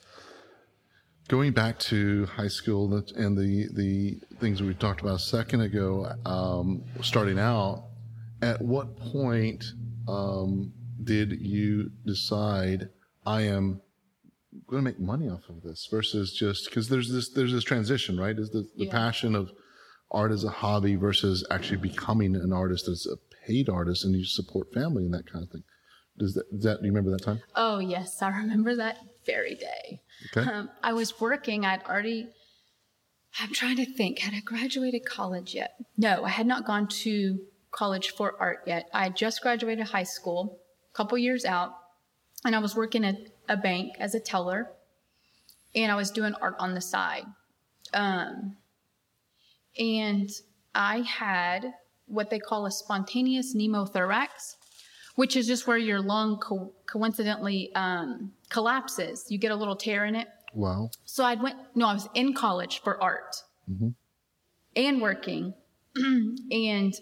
Going 1.29 1.53
back 1.53 1.79
to 1.79 2.27
high 2.27 2.49
school 2.49 2.93
and 2.95 3.39
the 3.39 3.69
the 3.73 4.21
things 4.39 4.61
we 4.61 4.75
talked 4.75 5.01
about 5.01 5.15
a 5.15 5.19
second 5.21 5.63
ago, 5.63 6.13
um, 6.27 6.83
starting 7.01 7.39
out, 7.39 7.85
at 8.43 8.61
what 8.61 8.97
point 8.97 9.65
um, 10.09 10.73
did 11.03 11.33
you 11.33 11.91
decide 12.05 12.89
I 13.25 13.43
am 13.43 13.81
going 14.67 14.85
to 14.85 14.91
make 14.91 15.01
money 15.01 15.29
off 15.29 15.49
of 15.49 15.63
this 15.63 15.89
versus 15.91 16.33
just 16.33 16.67
because 16.67 16.89
there's 16.89 17.11
this 17.11 17.31
there's 17.31 17.53
this 17.53 17.65
transition, 17.65 18.19
right? 18.19 18.37
Is 18.39 18.51
the, 18.51 18.69
the 18.77 18.87
yeah. 18.87 18.91
passion 18.91 19.35
of 19.35 19.51
art 20.11 20.33
as 20.33 20.45
a 20.45 20.51
hobby 20.51 20.97
versus 20.97 21.47
actually 21.51 21.79
becoming 21.79 22.37
an 22.37 22.53
artist 22.53 22.89
as 22.89 23.07
a 23.07 23.17
paid 23.47 23.69
artist 23.69 24.05
and 24.05 24.15
you 24.15 24.25
support 24.25 24.73
family 24.73 25.05
and 25.05 25.15
that 25.15 25.31
kind 25.31 25.45
of 25.45 25.51
thing. 25.51 25.63
Does 26.19 26.35
that, 26.35 26.51
does 26.53 26.65
that 26.65 26.81
do 26.81 26.87
you 26.87 26.93
remember 26.93 27.11
that 27.11 27.25
time? 27.25 27.41
Oh 27.55 27.79
yes, 27.79 28.21
I 28.21 28.29
remember 28.29 28.77
that 28.77 28.99
very 29.25 29.55
day. 29.55 30.03
Okay. 30.37 30.49
Um, 30.51 30.69
I 30.83 30.93
was 30.93 31.21
working. 31.21 31.65
I'd 31.65 31.83
already. 31.85 32.29
I'm 33.41 33.53
trying 33.55 33.77
to 33.77 33.87
think. 33.87 34.19
Had 34.19 34.35
I 34.35 34.41
graduated 34.41 35.07
college 35.07 35.55
yet? 35.55 35.77
No, 35.97 36.25
I 36.25 36.29
had 36.29 36.47
not 36.47 36.67
gone 36.67 36.87
to 36.89 37.41
college 37.73 38.11
for 38.11 38.35
art 38.39 38.61
yet. 38.67 38.89
I 38.93 39.09
just 39.09 39.43
graduated 39.43 39.87
high 39.87 40.03
school, 40.05 40.61
a 40.93 40.97
couple 40.97 41.19
years 41.19 41.45
out, 41.45 41.73
and 42.45 42.55
I 42.55 42.59
was 42.59 42.77
working 42.77 43.05
at 43.05 43.17
a 43.49 43.57
bank 43.57 43.95
as 43.99 44.15
a 44.15 44.21
teller, 44.21 44.71
and 45.75 45.91
I 45.91 45.95
was 45.97 46.11
doing 46.11 46.35
art 46.41 46.55
on 46.59 46.75
the 46.75 46.81
side. 46.81 47.25
Um, 47.95 48.57
and 49.79 50.31
I 50.75 51.01
had 51.01 51.73
what 52.07 52.31
they 52.31 52.39
call 52.39 52.67
a 52.67 52.71
spontaneous 52.71 53.55
pneumothorax, 53.55 54.57
which 55.15 55.37
is 55.37 55.47
just 55.47 55.67
where 55.67 55.79
your 55.79 56.01
lung 56.01 56.39
co- 56.39 56.73
coincidentally 56.87 57.71
um, 57.75 58.33
collapses. 58.51 59.27
You 59.29 59.39
get 59.39 59.51
a 59.51 59.57
little 59.57 59.77
tear 59.77 60.05
in 60.05 60.15
it. 60.15 60.29
Wow. 60.55 60.91
So 61.07 61.25
I 61.25 61.35
went, 61.35 61.57
no, 61.75 61.87
I 61.87 61.95
was 61.95 62.09
in 62.15 62.35
college 62.35 62.83
for 62.83 63.03
art 63.03 63.37
mm-hmm. 63.71 63.89
and 64.77 65.01
working. 65.01 65.55
and 65.97 66.95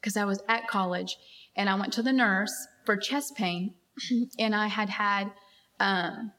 because 0.00 0.16
I 0.16 0.24
was 0.24 0.42
at 0.48 0.68
college 0.68 1.16
and 1.56 1.68
I 1.68 1.74
went 1.74 1.92
to 1.94 2.02
the 2.02 2.12
nurse 2.12 2.52
for 2.84 2.96
chest 2.96 3.34
pain 3.36 3.74
and 4.38 4.54
I 4.54 4.68
had 4.68 4.88
had, 4.88 5.32
um, 5.80 6.32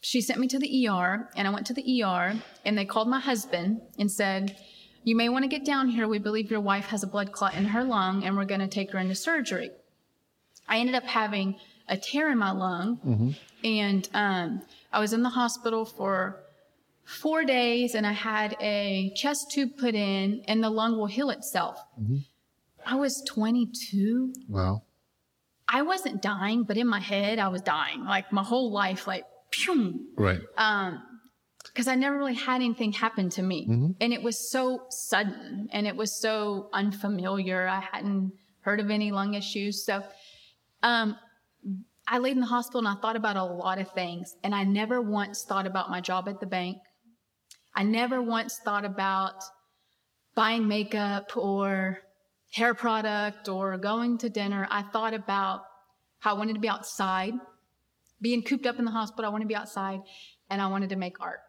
she 0.00 0.20
sent 0.20 0.38
me 0.38 0.48
to 0.48 0.58
the 0.58 0.88
ER 0.88 1.28
and 1.36 1.48
I 1.48 1.50
went 1.50 1.66
to 1.66 1.74
the 1.74 2.02
ER 2.02 2.34
and 2.64 2.78
they 2.78 2.84
called 2.84 3.08
my 3.08 3.20
husband 3.20 3.80
and 3.98 4.10
said, 4.10 4.56
you 5.04 5.16
may 5.16 5.28
want 5.28 5.44
to 5.44 5.48
get 5.48 5.64
down 5.64 5.88
here. 5.88 6.08
We 6.08 6.18
believe 6.18 6.50
your 6.50 6.60
wife 6.60 6.86
has 6.86 7.02
a 7.02 7.06
blood 7.06 7.32
clot 7.32 7.54
in 7.54 7.66
her 7.66 7.84
lung 7.84 8.24
and 8.24 8.36
we're 8.36 8.44
going 8.44 8.60
to 8.60 8.68
take 8.68 8.90
her 8.92 8.98
into 8.98 9.14
surgery. 9.14 9.70
I 10.68 10.78
ended 10.78 10.96
up 10.96 11.04
having 11.04 11.56
a 11.88 11.96
tear 11.96 12.30
in 12.30 12.38
my 12.38 12.50
lung 12.50 12.98
mm-hmm. 13.06 13.30
and 13.64 14.08
um, 14.12 14.62
I 14.92 14.98
was 14.98 15.12
in 15.12 15.22
the 15.22 15.28
hospital 15.28 15.84
for 15.84 16.42
four 17.04 17.44
days 17.44 17.94
and 17.94 18.04
I 18.04 18.12
had 18.12 18.56
a 18.60 19.12
chest 19.14 19.52
tube 19.52 19.78
put 19.78 19.94
in 19.94 20.42
and 20.48 20.62
the 20.62 20.70
lung 20.70 20.98
will 20.98 21.06
heal 21.06 21.30
itself. 21.30 21.78
Mm-hmm. 22.00 22.16
I 22.86 22.94
was 22.94 23.22
22. 23.26 24.32
Wow. 24.48 24.82
I 25.68 25.82
wasn't 25.82 26.22
dying, 26.22 26.62
but 26.62 26.76
in 26.76 26.86
my 26.86 27.00
head, 27.00 27.38
I 27.38 27.48
was 27.48 27.60
dying. 27.60 28.04
Like 28.04 28.32
my 28.32 28.44
whole 28.44 28.70
life, 28.72 29.06
like, 29.06 29.24
pew. 29.50 30.06
Right. 30.16 30.40
Um, 30.56 31.02
because 31.64 31.88
I 31.88 31.96
never 31.96 32.16
really 32.16 32.34
had 32.34 32.62
anything 32.62 32.92
happen 32.92 33.28
to 33.30 33.42
me. 33.42 33.66
Mm-hmm. 33.66 33.90
And 34.00 34.12
it 34.12 34.22
was 34.22 34.50
so 34.50 34.86
sudden 34.88 35.68
and 35.72 35.86
it 35.86 35.96
was 35.96 36.20
so 36.20 36.70
unfamiliar. 36.72 37.66
I 37.66 37.80
hadn't 37.80 38.32
heard 38.60 38.80
of 38.80 38.90
any 38.90 39.10
lung 39.10 39.34
issues. 39.34 39.84
So, 39.84 40.02
um, 40.82 41.16
I 42.08 42.18
laid 42.18 42.36
in 42.36 42.40
the 42.40 42.46
hospital 42.46 42.86
and 42.86 42.88
I 42.88 43.00
thought 43.00 43.16
about 43.16 43.36
a 43.36 43.44
lot 43.44 43.80
of 43.80 43.90
things. 43.90 44.36
And 44.44 44.54
I 44.54 44.62
never 44.62 45.02
once 45.02 45.44
thought 45.44 45.66
about 45.66 45.90
my 45.90 46.00
job 46.00 46.28
at 46.28 46.38
the 46.38 46.46
bank. 46.46 46.78
I 47.74 47.82
never 47.82 48.22
once 48.22 48.58
thought 48.64 48.84
about 48.84 49.34
buying 50.36 50.68
makeup 50.68 51.36
or 51.36 51.98
hair 52.52 52.74
product 52.74 53.48
or 53.48 53.76
going 53.78 54.18
to 54.18 54.28
dinner. 54.30 54.66
I 54.70 54.82
thought 54.82 55.14
about 55.14 55.62
how 56.20 56.34
I 56.34 56.38
wanted 56.38 56.54
to 56.54 56.60
be 56.60 56.68
outside, 56.68 57.34
being 58.20 58.42
cooped 58.42 58.66
up 58.66 58.78
in 58.78 58.84
the 58.84 58.90
hospital. 58.90 59.26
I 59.26 59.32
wanted 59.32 59.44
to 59.44 59.48
be 59.48 59.56
outside 59.56 60.00
and 60.50 60.60
I 60.62 60.66
wanted 60.68 60.90
to 60.90 60.96
make 60.96 61.20
art. 61.20 61.40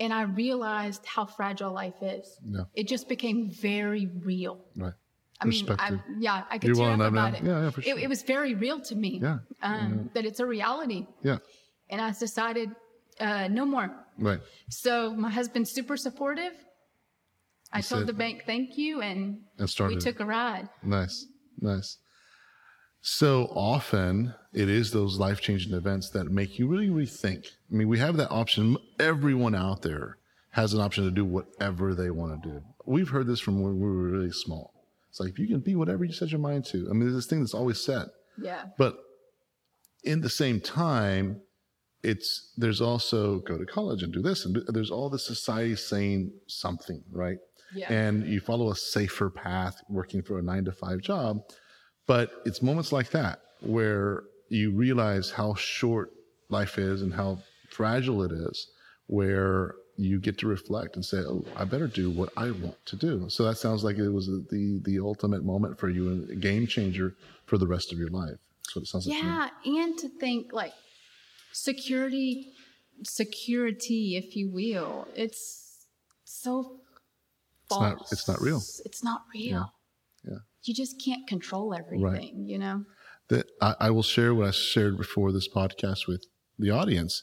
And 0.00 0.12
I 0.12 0.22
realized 0.22 1.04
how 1.06 1.24
fragile 1.24 1.72
life 1.72 1.94
is. 2.02 2.38
Yeah. 2.44 2.62
It 2.74 2.88
just 2.88 3.08
became 3.08 3.50
very 3.50 4.06
real. 4.06 4.60
Right. 4.76 4.92
I 5.40 5.46
mean, 5.46 5.66
I, 5.68 5.98
yeah, 6.18 6.44
I 6.50 6.58
could 6.58 6.68
You're 6.68 6.76
tear 6.76 6.84
well 6.96 7.02
up 7.02 7.12
enough 7.12 7.32
now. 7.32 7.38
it. 7.38 7.44
Yeah, 7.44 7.62
yeah, 7.64 7.70
for 7.70 7.80
It- 7.80 7.84
sure. 7.86 7.98
It, 7.98 8.08
was 8.08 8.22
very 8.22 8.54
real 8.54 8.80
to 8.80 8.94
me. 8.94 9.20
Yeah. 9.22 9.38
Um, 9.62 10.10
That 10.14 10.24
it's 10.24 10.40
a 10.40 10.46
reality. 10.46 11.06
Yeah. 11.22 11.38
And 11.90 12.00
I 12.00 12.12
decided, 12.12 12.70
uh, 13.20 13.48
no 13.48 13.66
more. 13.66 13.90
Right. 14.18 14.40
So 14.68 15.12
my 15.14 15.30
husband's 15.30 15.70
super 15.70 15.96
supportive. 15.96 16.52
I 17.74 17.80
told 17.80 18.06
the 18.06 18.12
bank 18.12 18.44
thank 18.46 18.78
you, 18.78 19.00
and 19.02 19.40
And 19.58 19.68
started. 19.68 19.96
we 19.96 20.00
took 20.00 20.20
a 20.20 20.24
ride. 20.24 20.68
Nice. 20.82 21.26
Nice. 21.60 21.98
So 23.02 23.46
often 23.50 24.34
it 24.52 24.68
is 24.70 24.90
those 24.92 25.18
life 25.18 25.40
changing 25.40 25.74
events 25.74 26.08
that 26.10 26.30
make 26.30 26.58
you 26.58 26.66
really 26.66 26.88
rethink. 26.88 27.48
I 27.70 27.74
mean, 27.74 27.88
we 27.88 27.98
have 27.98 28.16
that 28.16 28.30
option. 28.30 28.78
Everyone 28.98 29.54
out 29.54 29.82
there 29.82 30.16
has 30.50 30.72
an 30.72 30.80
option 30.80 31.04
to 31.04 31.10
do 31.10 31.24
whatever 31.24 31.94
they 31.94 32.10
want 32.10 32.42
to 32.42 32.48
do. 32.48 32.62
We've 32.86 33.08
heard 33.08 33.26
this 33.26 33.40
from 33.40 33.60
when 33.60 33.74
we 33.78 33.86
were 33.86 34.10
really 34.10 34.30
small. 34.30 34.72
It's 35.10 35.20
like, 35.20 35.38
you 35.38 35.46
can 35.46 35.60
be 35.60 35.74
whatever 35.74 36.04
you 36.04 36.12
set 36.12 36.30
your 36.30 36.40
mind 36.40 36.64
to. 36.66 36.86
I 36.88 36.92
mean, 36.92 37.00
there's 37.00 37.14
this 37.14 37.26
thing 37.26 37.40
that's 37.40 37.54
always 37.54 37.80
set. 37.80 38.06
Yeah. 38.40 38.66
But 38.78 38.96
in 40.02 40.20
the 40.22 40.30
same 40.30 40.60
time, 40.60 41.40
it's 42.02 42.52
there's 42.56 42.80
also 42.80 43.40
go 43.40 43.56
to 43.58 43.64
college 43.64 44.02
and 44.02 44.12
do 44.12 44.22
this 44.22 44.44
and 44.44 44.54
do, 44.54 44.64
there's 44.68 44.90
all 44.90 45.08
the 45.08 45.18
society 45.18 45.76
saying 45.76 46.32
something, 46.46 47.02
right? 47.10 47.38
Yeah. 47.74 47.92
And 47.92 48.26
you 48.26 48.40
follow 48.40 48.70
a 48.70 48.76
safer 48.76 49.30
path 49.30 49.82
working 49.88 50.22
for 50.22 50.38
a 50.38 50.42
nine 50.42 50.64
to 50.64 50.72
five 50.72 51.00
job. 51.00 51.42
But 52.06 52.30
it's 52.44 52.62
moments 52.62 52.92
like 52.92 53.10
that 53.10 53.40
where 53.60 54.24
you 54.48 54.70
realize 54.72 55.30
how 55.30 55.54
short 55.54 56.10
life 56.50 56.78
is 56.78 57.02
and 57.02 57.12
how 57.12 57.38
fragile 57.70 58.22
it 58.22 58.32
is, 58.32 58.68
where 59.06 59.74
you 59.96 60.20
get 60.20 60.38
to 60.38 60.46
reflect 60.46 60.96
and 60.96 61.04
say, 61.04 61.18
"Oh, 61.18 61.44
I 61.56 61.64
better 61.64 61.86
do 61.86 62.10
what 62.10 62.30
I 62.36 62.50
want 62.50 62.84
to 62.86 62.96
do." 62.96 63.28
So 63.28 63.44
that 63.44 63.56
sounds 63.56 63.84
like 63.84 63.96
it 63.96 64.10
was 64.10 64.26
the 64.26 64.80
the 64.84 64.98
ultimate 65.00 65.44
moment 65.44 65.78
for 65.78 65.88
you 65.88 66.10
and 66.10 66.30
a 66.30 66.36
game 66.36 66.66
changer 66.66 67.16
for 67.46 67.58
the 67.58 67.66
rest 67.66 67.92
of 67.92 67.98
your 67.98 68.08
life. 68.08 68.38
That's 68.62 68.76
what 68.76 68.82
it 68.82 68.88
sounds 68.88 69.06
like. 69.06 69.22
Yeah, 69.22 69.48
and 69.64 69.96
to 69.98 70.08
think 70.08 70.52
like 70.52 70.74
security, 71.52 72.52
security, 73.04 74.16
if 74.16 74.36
you 74.36 74.50
will, 74.50 75.06
it's 75.14 75.86
so 76.24 76.80
It's 77.66 77.80
not- 77.80 78.12
it's 78.12 78.28
not 78.28 78.40
real. 78.40 78.62
It's 78.84 79.02
not 79.04 79.22
real. 79.34 79.72
Yeah. 80.24 80.38
You 80.62 80.74
just 80.74 81.00
can't 81.04 81.26
control 81.26 81.74
everything, 81.74 82.46
you 82.48 82.58
know? 82.58 82.84
that 83.28 83.46
I, 83.60 83.74
I 83.80 83.90
will 83.90 84.02
share 84.02 84.34
what 84.34 84.46
I 84.46 84.50
shared 84.50 84.98
before 84.98 85.32
this 85.32 85.48
podcast 85.48 86.06
with 86.06 86.26
the 86.58 86.70
audience. 86.70 87.22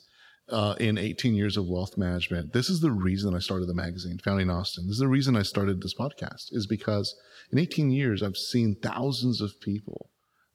Uh, 0.50 0.76
in 0.82 0.98
18 0.98 1.34
years 1.34 1.56
of 1.56 1.68
wealth 1.68 1.98
management, 1.98 2.52
this 2.52 2.70
is 2.70 2.82
the 2.82 2.92
reason 2.92 3.34
I 3.34 3.40
started 3.40 3.68
the 3.70 3.74
magazine, 3.74 4.18
Founding 4.18 4.50
Austin. 4.50 4.86
This 4.88 4.96
is 4.96 5.00
the 5.00 5.08
reason 5.08 5.38
I 5.38 5.44
started 5.44 5.82
this 5.82 5.94
podcast, 5.94 6.48
is 6.52 6.68
because 6.68 7.16
in 7.54 7.58
18 7.58 7.90
years, 7.92 8.22
I've 8.22 8.36
seen 8.36 8.76
thousands 8.82 9.40
of 9.40 9.62
people, 9.62 10.10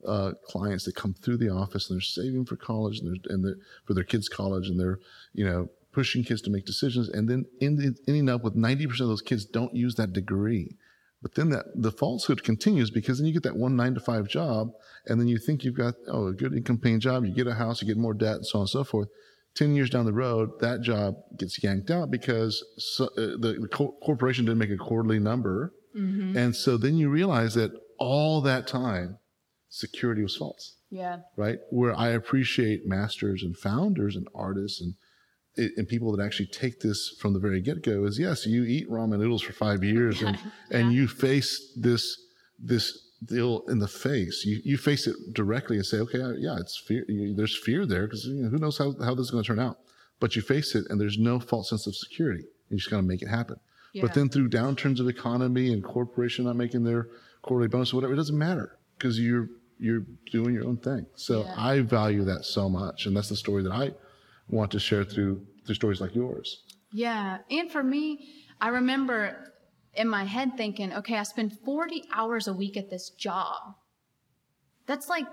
uh, 0.07 0.33
clients 0.45 0.85
that 0.85 0.97
come 0.97 1.14
through 1.14 1.38
the 1.38 1.49
office 1.49 1.88
and 1.88 1.97
they're 1.97 2.02
saving 2.02 2.45
for 2.45 2.57
college 2.57 2.99
and, 2.99 3.09
they're, 3.09 3.33
and 3.35 3.45
they're, 3.45 3.57
for 3.87 3.95
their 3.95 4.05
kids' 4.05 4.28
college 4.28 4.69
and 4.69 4.78
they're, 4.78 4.99
you 5.33 5.47
know, 5.47 5.71
pushing 5.97 6.23
kids 6.23 6.43
to 6.43 6.50
make 6.50 6.67
decisions. 6.67 7.09
And 7.09 7.26
then 7.29 7.47
ending, 7.61 7.95
ending 8.07 8.29
up 8.29 8.45
with 8.45 8.55
90% 8.55 9.00
of 9.00 9.09
those 9.09 9.23
kids 9.31 9.47
don't 9.47 9.75
use 9.75 9.95
that 9.97 10.12
degree. 10.12 10.76
But 11.23 11.35
then 11.37 11.49
that 11.50 11.65
the 11.75 11.91
falsehood 11.91 12.45
continues 12.45 12.91
because 12.91 13.17
then 13.19 13.26
you 13.26 13.33
get 13.33 13.43
that 13.45 13.57
one 13.57 13.75
nine 13.75 13.95
to 13.95 14.00
five 14.00 14.29
job, 14.29 14.71
and 15.07 15.19
then 15.19 15.26
you 15.29 15.38
think 15.38 15.65
you've 15.65 15.83
got 15.85 15.95
oh 16.07 16.26
a 16.29 16.33
good 16.35 16.53
income 16.55 16.79
paying 16.79 17.00
job, 17.00 17.25
you 17.25 17.33
get 17.35 17.47
a 17.47 17.55
house, 17.55 17.81
you 17.81 17.88
get 17.88 17.97
more 17.97 18.12
debt, 18.15 18.37
and 18.37 18.47
so 18.47 18.59
on 18.59 18.62
and 18.65 18.69
so 18.69 18.85
forth. 18.85 19.09
Ten 19.55 19.75
years 19.75 19.88
down 19.88 20.05
the 20.05 20.12
road, 20.12 20.50
that 20.61 20.83
job 20.83 21.17
gets 21.38 21.61
yanked 21.65 21.91
out 21.91 22.11
because 22.11 22.62
so, 22.76 23.07
uh, 23.07 23.41
the, 23.45 23.57
the 23.62 23.69
co- 23.73 23.97
corporation 24.05 24.45
didn't 24.45 24.59
make 24.59 24.71
a 24.71 24.76
quarterly 24.76 25.19
number, 25.19 25.73
and 25.95 26.55
so 26.55 26.76
then 26.76 26.97
you 26.99 27.09
realize 27.09 27.55
that 27.55 27.73
all 27.99 28.43
that 28.43 28.67
time, 28.67 29.17
security 29.71 30.23
was 30.23 30.37
false 30.37 30.76
Yeah. 30.91 31.21
right? 31.38 31.59
Where 31.71 31.95
I 31.99 32.09
appreciate 32.11 32.87
masters 32.87 33.43
and 33.43 33.57
founders 33.57 34.15
and 34.15 34.29
artists 34.35 34.83
and 34.83 34.95
and 35.57 35.89
people 35.89 36.15
that 36.15 36.25
actually 36.25 36.47
take 36.47 36.81
this 36.81 37.17
from 37.19 37.33
the 37.33 37.39
very 37.39 37.61
get 37.61 37.83
go 37.83 38.05
is 38.05 38.19
yes, 38.19 38.47
you 38.47 38.65
eat 38.65 38.89
ramen 38.91 39.19
noodles 39.19 39.43
for 39.43 39.53
five 39.53 39.83
years 39.83 40.23
and 40.23 40.39
and 40.71 40.93
you 40.93 41.09
face 41.09 41.73
this 41.77 42.21
this 42.59 43.07
deal 43.25 43.63
in 43.69 43.79
the 43.79 43.89
face. 43.89 44.45
You 44.45 44.61
you 44.65 44.77
face 44.77 45.07
it 45.07 45.17
directly 45.33 45.77
and 45.77 45.87
say, 45.87 45.99
okay, 45.99 46.21
uh, 46.21 46.33
yeah, 46.33 46.57
it's 46.59 46.77
fear. 46.79 47.05
You, 47.09 47.35
there's 47.35 47.57
fear 47.57 47.87
there 47.87 48.07
because 48.07 48.27
you 48.27 48.43
know, 48.43 48.49
who 48.49 48.59
knows 48.59 48.79
how 48.79 48.95
how 49.03 49.15
this 49.15 49.27
is 49.27 49.31
going 49.31 49.45
to 49.45 49.49
turn 49.49 49.59
out. 49.61 49.79
But 50.21 50.35
you 50.35 50.43
face 50.43 50.75
it, 50.75 50.85
and 50.89 51.01
there's 51.01 51.19
no 51.19 51.39
false 51.39 51.71
sense 51.71 51.87
of 51.87 51.95
security. 51.95 52.45
You 52.71 52.79
just 52.79 52.91
got 52.91 52.97
to 52.97 53.03
make 53.03 53.23
it 53.23 53.29
happen. 53.29 53.57
Yeah. 53.93 54.03
But 54.03 54.15
then 54.15 54.29
through 54.29 54.49
downturns 54.49 54.99
of 55.01 55.09
economy 55.09 55.73
and 55.73 55.83
corporation 55.85 56.45
not 56.45 56.57
making 56.57 56.85
their 56.85 57.09
quarterly 57.43 57.69
bonus 57.69 57.93
or 57.93 57.97
whatever, 57.97 58.15
it 58.15 58.17
doesn't 58.17 58.37
matter 58.39 58.79
because 58.99 59.19
you're 59.21 59.49
you're 59.79 60.05
doing 60.33 60.55
your 60.55 60.67
own 60.67 60.79
thing. 60.79 61.07
So 61.17 61.45
Yeah. 61.45 61.55
I 61.57 61.81
value 61.81 62.25
that 62.25 62.45
so 62.45 62.69
much, 62.69 63.07
and 63.07 63.17
that's 63.17 63.29
the 63.29 63.37
story 63.37 63.63
that 63.63 63.73
I 63.73 63.93
want 64.49 64.71
to 64.73 64.79
share 64.79 65.05
through 65.05 65.47
through 65.65 65.75
stories 65.75 66.00
like 66.00 66.15
yours. 66.15 66.62
Yeah. 66.93 67.38
And 67.50 67.71
for 67.71 67.83
me, 67.83 68.29
I 68.61 68.69
remember 68.69 69.53
in 69.95 70.09
my 70.09 70.25
head 70.25 70.57
thinking, 70.57 70.93
okay, 70.93 71.17
I 71.17 71.23
spend 71.25 71.59
40 71.65 72.05
hours 72.15 72.47
a 72.47 72.53
week 72.53 72.76
at 72.76 72.91
this 72.91 73.11
job. 73.11 73.75
That's 74.87 75.09
like 75.09 75.26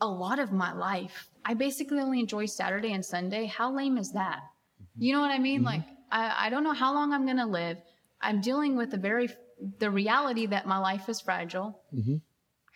a 0.00 0.06
lot 0.06 0.38
of 0.38 0.52
my 0.52 0.72
life. 0.72 1.28
I 1.44 1.54
basically 1.54 1.98
only 1.98 2.20
enjoy 2.20 2.46
Saturday 2.46 2.92
and 2.92 3.04
Sunday. 3.04 3.46
How 3.46 3.74
lame 3.74 3.98
is 3.98 4.12
that? 4.12 4.40
Mm-hmm. 4.82 5.02
You 5.02 5.14
know 5.14 5.20
what 5.20 5.30
I 5.30 5.38
mean? 5.38 5.58
Mm-hmm. 5.58 5.66
Like, 5.66 5.82
I, 6.12 6.46
I 6.46 6.50
don't 6.50 6.64
know 6.64 6.72
how 6.72 6.94
long 6.94 7.12
I'm 7.12 7.24
going 7.24 7.38
to 7.38 7.46
live. 7.46 7.78
I'm 8.20 8.40
dealing 8.40 8.76
with 8.76 8.90
the 8.90 8.98
very, 8.98 9.30
the 9.78 9.90
reality 9.90 10.46
that 10.46 10.66
my 10.66 10.78
life 10.78 11.08
is 11.08 11.20
fragile. 11.20 11.80
Mm-hmm. 11.94 12.16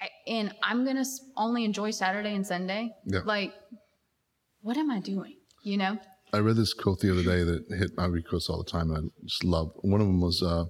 I, 0.01 0.09
and 0.27 0.55
I'm 0.63 0.85
going 0.85 0.97
to 0.97 1.07
only 1.37 1.65
enjoy 1.65 1.91
Saturday 1.91 2.35
and 2.35 2.47
Sunday. 2.47 2.95
Yeah. 3.05 3.21
Like, 3.25 3.55
what 4.63 4.77
am 4.77 4.91
I 4.91 5.01
doing? 5.01 5.37
You 5.65 5.79
know? 5.79 5.99
I 6.33 6.39
read 6.39 6.57
this 6.57 6.75
quote 6.75 7.01
the 7.01 7.11
other 7.11 7.23
day 7.23 7.43
that 7.43 7.65
hit. 7.77 7.91
I 7.99 8.07
read 8.07 8.29
quotes 8.29 8.49
all 8.49 8.59
the 8.63 8.71
time, 8.71 8.91
and 8.91 9.11
I 9.11 9.23
just 9.25 9.45
love. 9.45 9.71
One 9.83 10.01
of 10.01 10.07
them 10.07 10.21
was, 10.21 10.43
uh, 10.43 10.65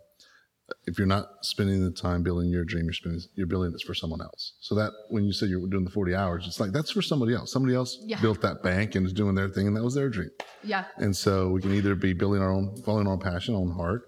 "If 0.86 0.98
you're 0.98 1.06
not 1.06 1.26
spending 1.42 1.82
the 1.84 1.90
time 1.90 2.22
building 2.22 2.48
your 2.50 2.64
dream, 2.64 2.84
you're 2.84 2.92
spending 2.92 3.20
you're 3.34 3.46
building 3.46 3.72
it 3.74 3.82
for 3.86 3.94
someone 3.94 4.20
else." 4.20 4.54
So 4.60 4.74
that 4.76 4.92
when 5.08 5.24
you 5.24 5.32
said 5.32 5.48
you're 5.48 5.66
doing 5.66 5.84
the 5.84 5.90
40 5.90 6.14
hours, 6.14 6.44
it's 6.46 6.60
like 6.60 6.72
that's 6.72 6.90
for 6.90 7.02
somebody 7.02 7.34
else. 7.34 7.50
Somebody 7.50 7.74
else 7.74 7.98
Yeah. 8.04 8.20
built 8.20 8.40
that 8.42 8.62
bank 8.62 8.94
and 8.94 9.06
is 9.06 9.12
doing 9.12 9.34
their 9.34 9.48
thing, 9.48 9.66
and 9.66 9.76
that 9.76 9.82
was 9.84 9.94
their 9.94 10.10
dream. 10.10 10.30
Yeah. 10.62 10.84
And 10.98 11.16
so 11.16 11.48
we 11.50 11.60
can 11.60 11.72
either 11.72 11.94
be 11.94 12.12
building 12.12 12.42
our 12.42 12.50
own, 12.52 12.76
following 12.82 13.06
our 13.06 13.14
own 13.14 13.20
passion, 13.20 13.54
our 13.54 13.60
own 13.62 13.72
heart, 13.72 14.02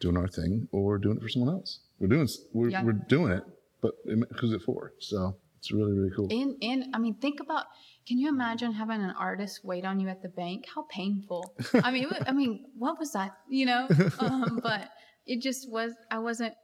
doing 0.00 0.16
our 0.16 0.28
thing, 0.28 0.68
or 0.72 0.98
doing 0.98 1.16
it 1.16 1.22
for 1.22 1.28
someone 1.30 1.54
else. 1.54 1.80
We're 1.98 2.08
doing 2.08 2.28
we're, 2.52 2.68
Yeah. 2.68 2.84
we're 2.84 2.92
doing 3.08 3.32
it, 3.32 3.44
but 3.80 3.94
it- 4.04 4.28
who's 4.40 4.52
it 4.52 4.62
for? 4.62 4.92
So 5.00 5.36
it's 5.62 5.70
really 5.70 5.92
really 5.92 6.10
cool. 6.16 6.26
And 6.30 6.56
and 6.60 6.94
I 6.94 6.98
mean, 6.98 7.14
think 7.14 7.38
about. 7.38 7.66
Can 8.08 8.18
you 8.18 8.28
imagine 8.28 8.72
having 8.72 9.00
an 9.00 9.14
artist 9.16 9.60
wait 9.62 9.84
on 9.84 10.00
you 10.00 10.08
at 10.08 10.22
the 10.22 10.28
bank? 10.28 10.64
How 10.74 10.82
painful. 10.90 11.54
I 11.84 11.92
mean, 11.92 12.02
it 12.02 12.10
wa- 12.10 12.26
I 12.26 12.32
mean, 12.32 12.64
what 12.76 12.98
was 12.98 13.12
that? 13.12 13.36
You 13.48 13.66
know. 13.66 13.86
Um, 14.18 14.58
but 14.62 14.88
it 15.24 15.40
just 15.40 15.70
was. 15.70 15.92
I 16.10 16.18
wasn't. 16.18 16.54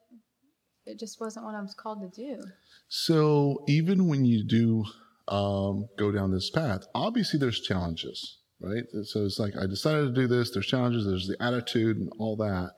It 0.85 0.99
just 0.99 1.21
wasn't 1.21 1.45
what 1.47 1.55
I 1.55 1.61
was 1.61 1.75
called 1.75 2.01
to 2.01 2.09
do. 2.09 2.43
So 2.89 3.63
even 3.69 4.09
when 4.09 4.25
you 4.25 4.45
do 4.45 4.85
um, 5.29 5.87
go 5.97 6.11
down 6.11 6.33
this 6.33 6.51
path, 6.51 6.81
obviously 6.93 7.39
there's 7.39 7.61
challenges, 7.61 8.39
right? 8.61 8.83
So 9.05 9.25
it's 9.25 9.39
like 9.39 9.55
I 9.57 9.67
decided 9.67 10.13
to 10.13 10.21
do 10.21 10.27
this. 10.27 10.51
There's 10.51 10.67
challenges. 10.67 11.07
There's 11.07 11.29
the 11.29 11.41
attitude 11.41 11.99
and 11.99 12.11
all 12.19 12.37
that. 12.39 12.73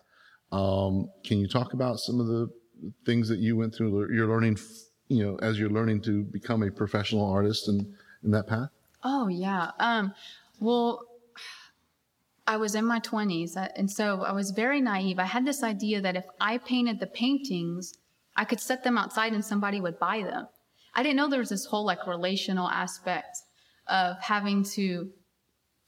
Um, 0.55 1.09
can 1.25 1.39
you 1.39 1.49
talk 1.49 1.73
about 1.73 1.99
some 1.99 2.21
of 2.21 2.27
the 2.27 2.49
things 3.07 3.29
that 3.31 3.39
you 3.39 3.57
went 3.57 3.75
through? 3.75 4.13
You're 4.13 4.29
learning, 4.29 4.59
you 5.11 5.27
know, 5.27 5.37
as 5.43 5.59
you're 5.59 5.69
learning 5.69 6.01
to 6.03 6.23
become 6.23 6.63
a 6.63 6.71
professional 6.71 7.29
artist 7.29 7.69
and 7.69 7.93
in 8.23 8.31
that 8.31 8.47
path. 8.47 8.71
Oh 9.03 9.27
yeah. 9.29 9.73
Um, 9.79 10.15
well, 10.61 11.05
I 12.47 12.57
was 12.57 12.75
in 12.75 12.85
my 12.85 13.01
twenties, 13.01 13.57
and 13.57 13.91
so 13.91 14.23
I 14.23 14.33
was 14.33 14.53
very 14.53 14.81
naive. 14.81 15.19
I 15.19 15.25
had 15.25 15.45
this 15.45 15.63
idea 15.63 16.01
that 16.01 16.17
if 16.17 16.25
I 16.41 16.59
painted 16.59 17.01
the 17.01 17.09
paintings, 17.09 17.99
I 18.37 18.45
could 18.45 18.61
set 18.61 18.85
them 18.85 18.97
outside 18.97 19.33
and 19.33 19.45
somebody 19.45 19.81
would 19.81 19.99
buy 19.99 20.23
them. 20.23 20.47
I 20.95 21.03
didn't 21.03 21.17
know 21.17 21.29
there 21.29 21.41
was 21.41 21.51
this 21.51 21.67
whole 21.67 21.85
like 21.85 22.07
relational 22.07 22.69
aspect 22.69 23.39
of 23.89 24.17
having 24.21 24.63
to 24.77 25.11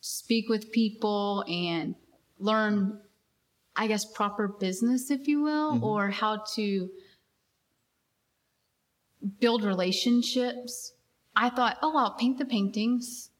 speak 0.00 0.48
with 0.48 0.72
people 0.72 1.44
and 1.48 1.94
learn, 2.38 3.00
I 3.76 3.86
guess, 3.86 4.04
proper 4.04 4.48
business, 4.48 5.10
if 5.12 5.28
you 5.28 5.42
will, 5.42 5.84
or 5.84 6.10
how 6.10 6.44
to 6.54 6.90
build 9.40 9.64
relationships 9.64 10.92
I 11.34 11.50
thought, 11.50 11.78
oh, 11.82 11.96
I'll 11.96 12.14
paint 12.14 12.38
the 12.38 12.44
paintings 12.44 13.30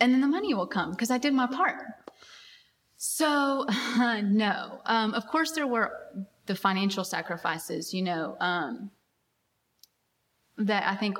and 0.00 0.12
then 0.12 0.20
the 0.20 0.26
money 0.26 0.54
will 0.54 0.66
come 0.66 0.90
because 0.90 1.10
I 1.10 1.18
did 1.18 1.34
my 1.34 1.46
part. 1.46 1.82
So, 2.96 3.66
uh, 3.68 4.20
no. 4.24 4.80
Um, 4.86 5.14
of 5.14 5.26
course, 5.26 5.52
there 5.52 5.66
were 5.66 5.92
the 6.46 6.54
financial 6.54 7.04
sacrifices, 7.04 7.92
you 7.92 8.02
know, 8.02 8.36
um, 8.40 8.90
that 10.58 10.86
I 10.86 10.96
think 10.96 11.18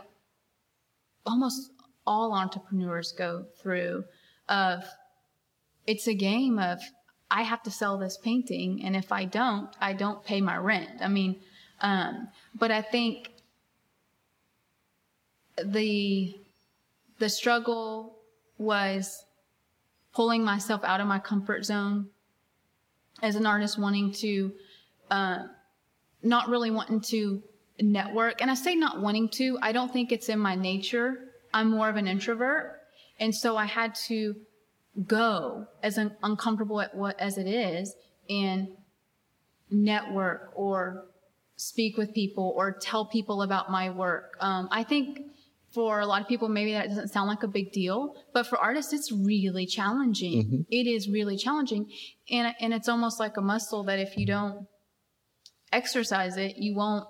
almost 1.27 1.71
all 2.07 2.33
entrepreneurs 2.33 3.13
go 3.13 3.47
through 3.61 4.05
of 4.49 4.85
it's 5.87 6.07
a 6.07 6.15
game 6.15 6.59
of 6.59 6.81
I 7.31 7.43
have 7.43 7.63
to 7.65 7.71
sell 7.71 7.99
this 7.99 8.17
painting, 8.17 8.85
and 8.85 8.95
if 8.95 9.11
I 9.11 9.25
don't, 9.25 9.75
I 9.81 9.93
don't 9.95 10.23
pay 10.25 10.41
my 10.41 10.57
rent. 10.57 11.01
I 11.01 11.09
mean, 11.09 11.41
um, 11.81 12.29
but 12.55 12.71
I 12.71 12.83
think 12.83 13.34
the 15.63 16.37
the 17.19 17.29
struggle 17.29 18.17
was 18.59 19.25
pulling 20.13 20.45
myself 20.45 20.83
out 20.85 21.01
of 21.01 21.07
my 21.07 21.19
comfort 21.19 21.65
zone 21.65 22.09
as 23.23 23.37
an 23.37 23.47
artist, 23.47 23.79
wanting 23.79 24.13
to 24.13 24.53
uh, 25.11 25.45
not 26.23 26.49
really 26.49 26.71
wanting 26.71 27.01
to 27.01 27.43
network. 27.81 28.41
And 28.41 28.51
I 28.51 28.55
say 28.55 28.75
not 28.75 29.01
wanting 29.01 29.29
to. 29.31 29.59
I 29.63 29.73
don't 29.73 29.93
think 29.93 30.13
it's 30.13 30.29
in 30.29 30.39
my 30.39 30.55
nature. 30.55 31.19
I'm 31.53 31.71
more 31.71 31.89
of 31.89 31.97
an 31.97 32.09
introvert, 32.09 32.81
and 33.21 33.35
so 33.35 33.57
I 33.57 33.67
had 33.67 33.95
to 34.07 34.35
go 35.07 35.67
as 35.83 35.99
un- 35.99 36.17
uncomfortable 36.23 36.81
at 36.81 36.95
what 36.95 37.19
as 37.19 37.39
it 37.39 37.49
is 37.49 37.95
and 38.29 38.69
network 39.71 40.53
or 40.55 41.07
speak 41.57 41.97
with 41.97 42.13
people 42.15 42.53
or 42.57 42.73
tell 42.73 43.05
people 43.05 43.43
about 43.43 43.71
my 43.71 43.91
work. 43.91 44.37
Um, 44.41 44.69
I 44.71 44.83
think 44.85 45.21
for 45.75 46.01
a 46.01 46.07
lot 46.07 46.23
of 46.23 46.29
people, 46.29 46.49
maybe 46.49 46.73
that 46.73 46.89
doesn't 46.89 47.09
sound 47.09 47.29
like 47.29 47.43
a 47.43 47.49
big 47.49 47.73
deal, 47.73 48.15
but 48.33 48.47
for 48.47 48.59
artists, 48.59 48.93
it's 48.93 49.11
really 49.11 49.67
challenging. 49.67 50.45
Mm-hmm. 50.45 50.61
It 50.71 50.87
is 50.87 51.09
really 51.09 51.37
challenging. 51.37 51.91
And, 52.31 52.55
and 52.61 52.73
it's 52.73 52.89
almost 52.89 53.19
like 53.19 53.37
a 53.37 53.43
muscle 53.43 53.85
that 53.85 53.99
if 53.99 54.17
you 54.17 54.27
don't 54.27 54.67
exercise 55.73 56.37
it, 56.37 56.57
you 56.57 56.75
won't 56.75 57.07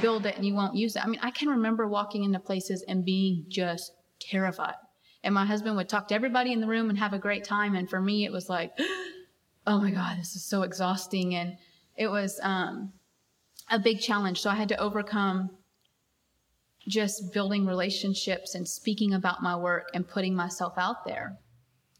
build 0.00 0.26
it 0.26 0.36
and 0.36 0.44
you 0.44 0.54
won't 0.54 0.76
use 0.76 0.96
it. 0.96 1.04
I 1.04 1.08
mean, 1.08 1.20
I 1.22 1.30
can 1.30 1.48
remember 1.48 1.88
walking 1.88 2.24
into 2.24 2.38
places 2.38 2.84
and 2.86 3.04
being 3.04 3.46
just 3.48 3.92
terrified 4.20 4.74
and 5.26 5.34
my 5.34 5.44
husband 5.44 5.76
would 5.76 5.88
talk 5.88 6.06
to 6.08 6.14
everybody 6.14 6.52
in 6.52 6.60
the 6.60 6.68
room 6.68 6.88
and 6.88 6.96
have 7.00 7.12
a 7.12 7.18
great 7.18 7.42
time. 7.42 7.74
And 7.74 7.90
for 7.90 8.00
me, 8.00 8.24
it 8.24 8.30
was 8.30 8.48
like, 8.48 8.72
oh 9.66 9.80
my 9.80 9.90
God, 9.90 10.18
this 10.20 10.36
is 10.36 10.44
so 10.44 10.62
exhausting. 10.62 11.34
And 11.34 11.56
it 11.96 12.06
was 12.06 12.38
um, 12.44 12.92
a 13.68 13.80
big 13.80 13.98
challenge. 13.98 14.40
So 14.40 14.48
I 14.48 14.54
had 14.54 14.68
to 14.68 14.78
overcome 14.78 15.50
just 16.88 17.32
building 17.32 17.66
relationships 17.66 18.54
and 18.54 18.66
speaking 18.66 19.14
about 19.14 19.42
my 19.42 19.56
work 19.56 19.88
and 19.94 20.06
putting 20.06 20.34
myself 20.34 20.74
out 20.76 21.04
there. 21.04 21.36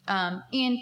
Um, 0.08 0.42
and 0.52 0.78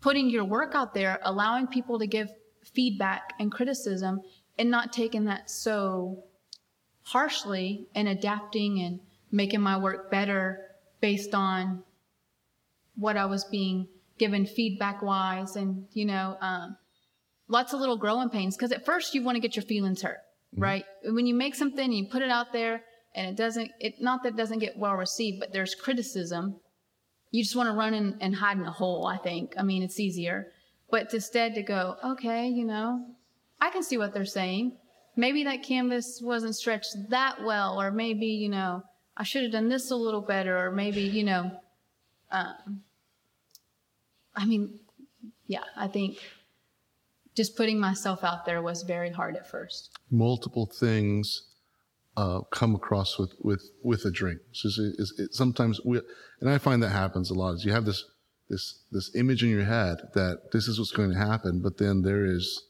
putting 0.00 0.30
your 0.30 0.44
work 0.44 0.74
out 0.74 0.94
there, 0.94 1.18
allowing 1.22 1.66
people 1.66 1.98
to 1.98 2.06
give 2.06 2.30
feedback 2.74 3.32
and 3.38 3.50
criticism 3.50 4.20
and 4.58 4.70
not 4.70 4.92
taking 4.92 5.24
that 5.24 5.50
so 5.50 6.24
harshly 7.02 7.86
and 7.94 8.08
adapting 8.08 8.80
and 8.80 9.00
making 9.30 9.60
my 9.60 9.78
work 9.78 10.10
better 10.10 10.66
based 11.00 11.34
on 11.34 11.82
what 12.96 13.16
I 13.16 13.26
was 13.26 13.44
being 13.44 13.88
given 14.18 14.44
feedback 14.44 15.00
wise 15.00 15.56
and, 15.56 15.86
you 15.92 16.04
know, 16.04 16.36
um, 16.42 16.76
lots 17.48 17.72
of 17.72 17.80
little 17.80 17.96
growing 17.96 18.28
pains. 18.28 18.56
Cause 18.56 18.72
at 18.72 18.84
first 18.84 19.14
you 19.14 19.22
want 19.22 19.36
to 19.36 19.40
get 19.40 19.56
your 19.56 19.62
feelings 19.62 20.02
hurt, 20.02 20.18
mm-hmm. 20.54 20.62
right? 20.62 20.84
When 21.04 21.26
you 21.26 21.34
make 21.34 21.54
something, 21.54 21.84
and 21.84 21.94
you 21.94 22.06
put 22.08 22.22
it 22.22 22.30
out 22.30 22.52
there 22.52 22.82
and 23.14 23.26
it 23.28 23.36
doesn't, 23.36 23.70
it, 23.80 24.00
not 24.00 24.22
that 24.22 24.34
it 24.34 24.36
doesn't 24.36 24.60
get 24.60 24.78
well 24.78 24.94
received, 24.94 25.40
but 25.40 25.52
there's 25.52 25.74
criticism. 25.74 26.56
You 27.30 27.42
just 27.42 27.56
want 27.56 27.68
to 27.68 27.74
run 27.74 27.94
in, 27.94 28.16
and 28.20 28.34
hide 28.34 28.58
in 28.58 28.64
a 28.64 28.70
hole, 28.70 29.06
I 29.06 29.16
think. 29.16 29.54
I 29.56 29.62
mean, 29.62 29.82
it's 29.82 30.00
easier. 30.00 30.52
But 30.90 31.12
instead 31.14 31.54
to 31.54 31.62
go, 31.62 31.96
okay, 32.04 32.48
you 32.48 32.64
know, 32.64 33.06
I 33.60 33.70
can 33.70 33.82
see 33.82 33.96
what 33.96 34.12
they're 34.12 34.24
saying. 34.24 34.76
Maybe 35.16 35.44
that 35.44 35.62
canvas 35.62 36.20
wasn't 36.22 36.56
stretched 36.56 36.96
that 37.10 37.42
well, 37.42 37.80
or 37.80 37.90
maybe, 37.90 38.26
you 38.26 38.48
know, 38.48 38.82
I 39.16 39.22
should 39.22 39.42
have 39.42 39.52
done 39.52 39.68
this 39.68 39.90
a 39.90 39.96
little 39.96 40.22
better, 40.22 40.66
or 40.66 40.70
maybe, 40.70 41.02
you 41.02 41.24
know, 41.24 41.50
um, 42.32 42.82
I 44.34 44.46
mean, 44.46 44.78
yeah, 45.46 45.64
I 45.76 45.88
think 45.88 46.18
just 47.34 47.56
putting 47.56 47.78
myself 47.78 48.24
out 48.24 48.44
there 48.46 48.62
was 48.62 48.82
very 48.82 49.10
hard 49.10 49.36
at 49.36 49.48
first. 49.48 49.90
Multiple 50.10 50.66
things 50.66 51.49
uh, 52.20 52.40
come 52.50 52.74
across 52.74 53.18
with 53.18 53.32
with 53.40 53.70
with 53.82 54.04
a 54.04 54.10
drink. 54.10 54.40
So 54.52 54.68
it's, 54.68 54.78
it's, 54.78 55.18
it, 55.18 55.34
sometimes 55.34 55.80
we, 55.84 56.00
and 56.40 56.50
I 56.50 56.58
find 56.58 56.82
that 56.82 56.90
happens 56.90 57.30
a 57.30 57.34
lot. 57.34 57.54
Is 57.54 57.64
you 57.64 57.72
have 57.72 57.84
this 57.84 58.04
this 58.48 58.80
this 58.90 59.14
image 59.14 59.42
in 59.42 59.50
your 59.50 59.64
head 59.64 59.96
that 60.14 60.52
this 60.52 60.68
is 60.68 60.78
what's 60.78 60.92
going 60.92 61.10
to 61.10 61.18
happen, 61.18 61.60
but 61.60 61.78
then 61.78 62.02
there 62.02 62.24
is 62.24 62.64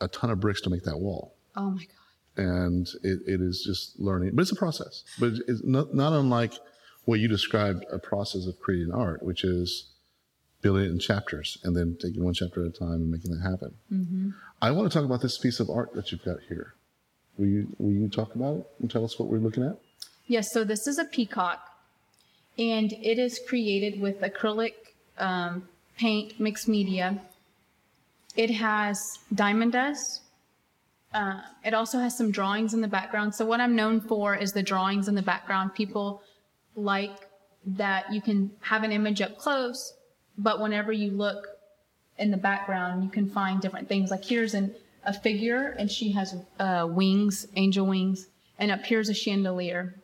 a 0.00 0.08
ton 0.08 0.30
of 0.30 0.40
bricks 0.40 0.60
to 0.62 0.70
make 0.70 0.84
that 0.84 0.98
wall. 0.98 1.34
Oh 1.56 1.70
my 1.70 1.84
god 1.84 2.04
and 2.36 2.88
it, 3.02 3.20
it 3.26 3.40
is 3.40 3.62
just 3.64 3.98
learning. 3.98 4.30
But 4.34 4.42
it's 4.42 4.52
a 4.52 4.56
process. 4.56 5.04
But 5.18 5.34
it's 5.46 5.62
not, 5.64 5.94
not 5.94 6.12
unlike 6.12 6.54
what 7.04 7.20
you 7.20 7.28
described 7.28 7.84
a 7.92 7.98
process 7.98 8.46
of 8.46 8.58
creating 8.58 8.92
art, 8.92 9.22
which 9.22 9.44
is 9.44 9.90
building 10.62 10.84
it 10.84 10.90
in 10.90 10.98
chapters 10.98 11.58
and 11.62 11.76
then 11.76 11.96
taking 12.00 12.24
one 12.24 12.34
chapter 12.34 12.64
at 12.64 12.68
a 12.68 12.78
time 12.78 12.94
and 12.94 13.10
making 13.10 13.30
that 13.30 13.42
happen. 13.48 13.74
Mm-hmm. 13.92 14.30
I 14.62 14.70
want 14.70 14.90
to 14.90 14.98
talk 14.98 15.04
about 15.04 15.20
this 15.20 15.36
piece 15.38 15.60
of 15.60 15.68
art 15.68 15.92
that 15.94 16.10
you've 16.10 16.24
got 16.24 16.38
here. 16.48 16.74
Will 17.38 17.46
you, 17.46 17.68
will 17.78 17.92
you 17.92 18.08
talk 18.08 18.34
about 18.34 18.58
it 18.58 18.70
and 18.80 18.90
tell 18.90 19.04
us 19.04 19.18
what 19.18 19.28
we're 19.28 19.38
looking 19.38 19.64
at? 19.64 19.76
Yes, 20.26 20.52
so 20.52 20.64
this 20.64 20.86
is 20.86 20.98
a 20.98 21.04
peacock, 21.04 21.70
and 22.58 22.92
it 22.92 23.18
is 23.18 23.40
created 23.46 24.00
with 24.00 24.20
acrylic 24.20 24.74
um, 25.18 25.68
paint 25.98 26.38
mixed 26.40 26.68
media. 26.68 27.18
It 28.36 28.50
has 28.50 29.18
diamond 29.34 29.72
dust, 29.72 30.22
uh, 31.14 31.40
it 31.64 31.72
also 31.72 32.00
has 32.00 32.16
some 32.18 32.32
drawings 32.32 32.74
in 32.74 32.80
the 32.80 32.88
background. 32.88 33.34
So 33.34 33.46
what 33.46 33.60
I'm 33.60 33.76
known 33.76 34.00
for 34.00 34.34
is 34.34 34.52
the 34.52 34.64
drawings 34.64 35.06
in 35.06 35.14
the 35.14 35.22
background. 35.22 35.74
People 35.74 36.22
like 36.74 37.28
that 37.64 38.12
you 38.12 38.20
can 38.20 38.50
have 38.60 38.82
an 38.82 38.90
image 38.90 39.22
up 39.22 39.38
close, 39.38 39.94
but 40.36 40.60
whenever 40.60 40.92
you 40.92 41.12
look 41.12 41.46
in 42.18 42.32
the 42.32 42.36
background, 42.36 43.04
you 43.04 43.10
can 43.10 43.30
find 43.30 43.60
different 43.60 43.88
things. 43.88 44.10
Like 44.10 44.24
here's 44.24 44.54
an, 44.54 44.74
a 45.04 45.12
figure, 45.12 45.74
and 45.78 45.90
she 45.90 46.12
has 46.12 46.34
uh, 46.58 46.86
wings, 46.88 47.46
angel 47.56 47.86
wings, 47.86 48.26
and 48.58 48.70
up 48.70 48.84
here's 48.84 49.08
a 49.08 49.14
chandelier. 49.14 49.94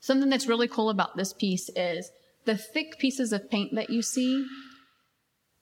Something 0.00 0.30
that's 0.30 0.46
really 0.46 0.68
cool 0.68 0.90
about 0.90 1.16
this 1.16 1.32
piece 1.32 1.68
is 1.76 2.10
the 2.44 2.56
thick 2.56 2.98
pieces 2.98 3.32
of 3.32 3.50
paint 3.50 3.74
that 3.74 3.90
you 3.90 4.02
see, 4.02 4.46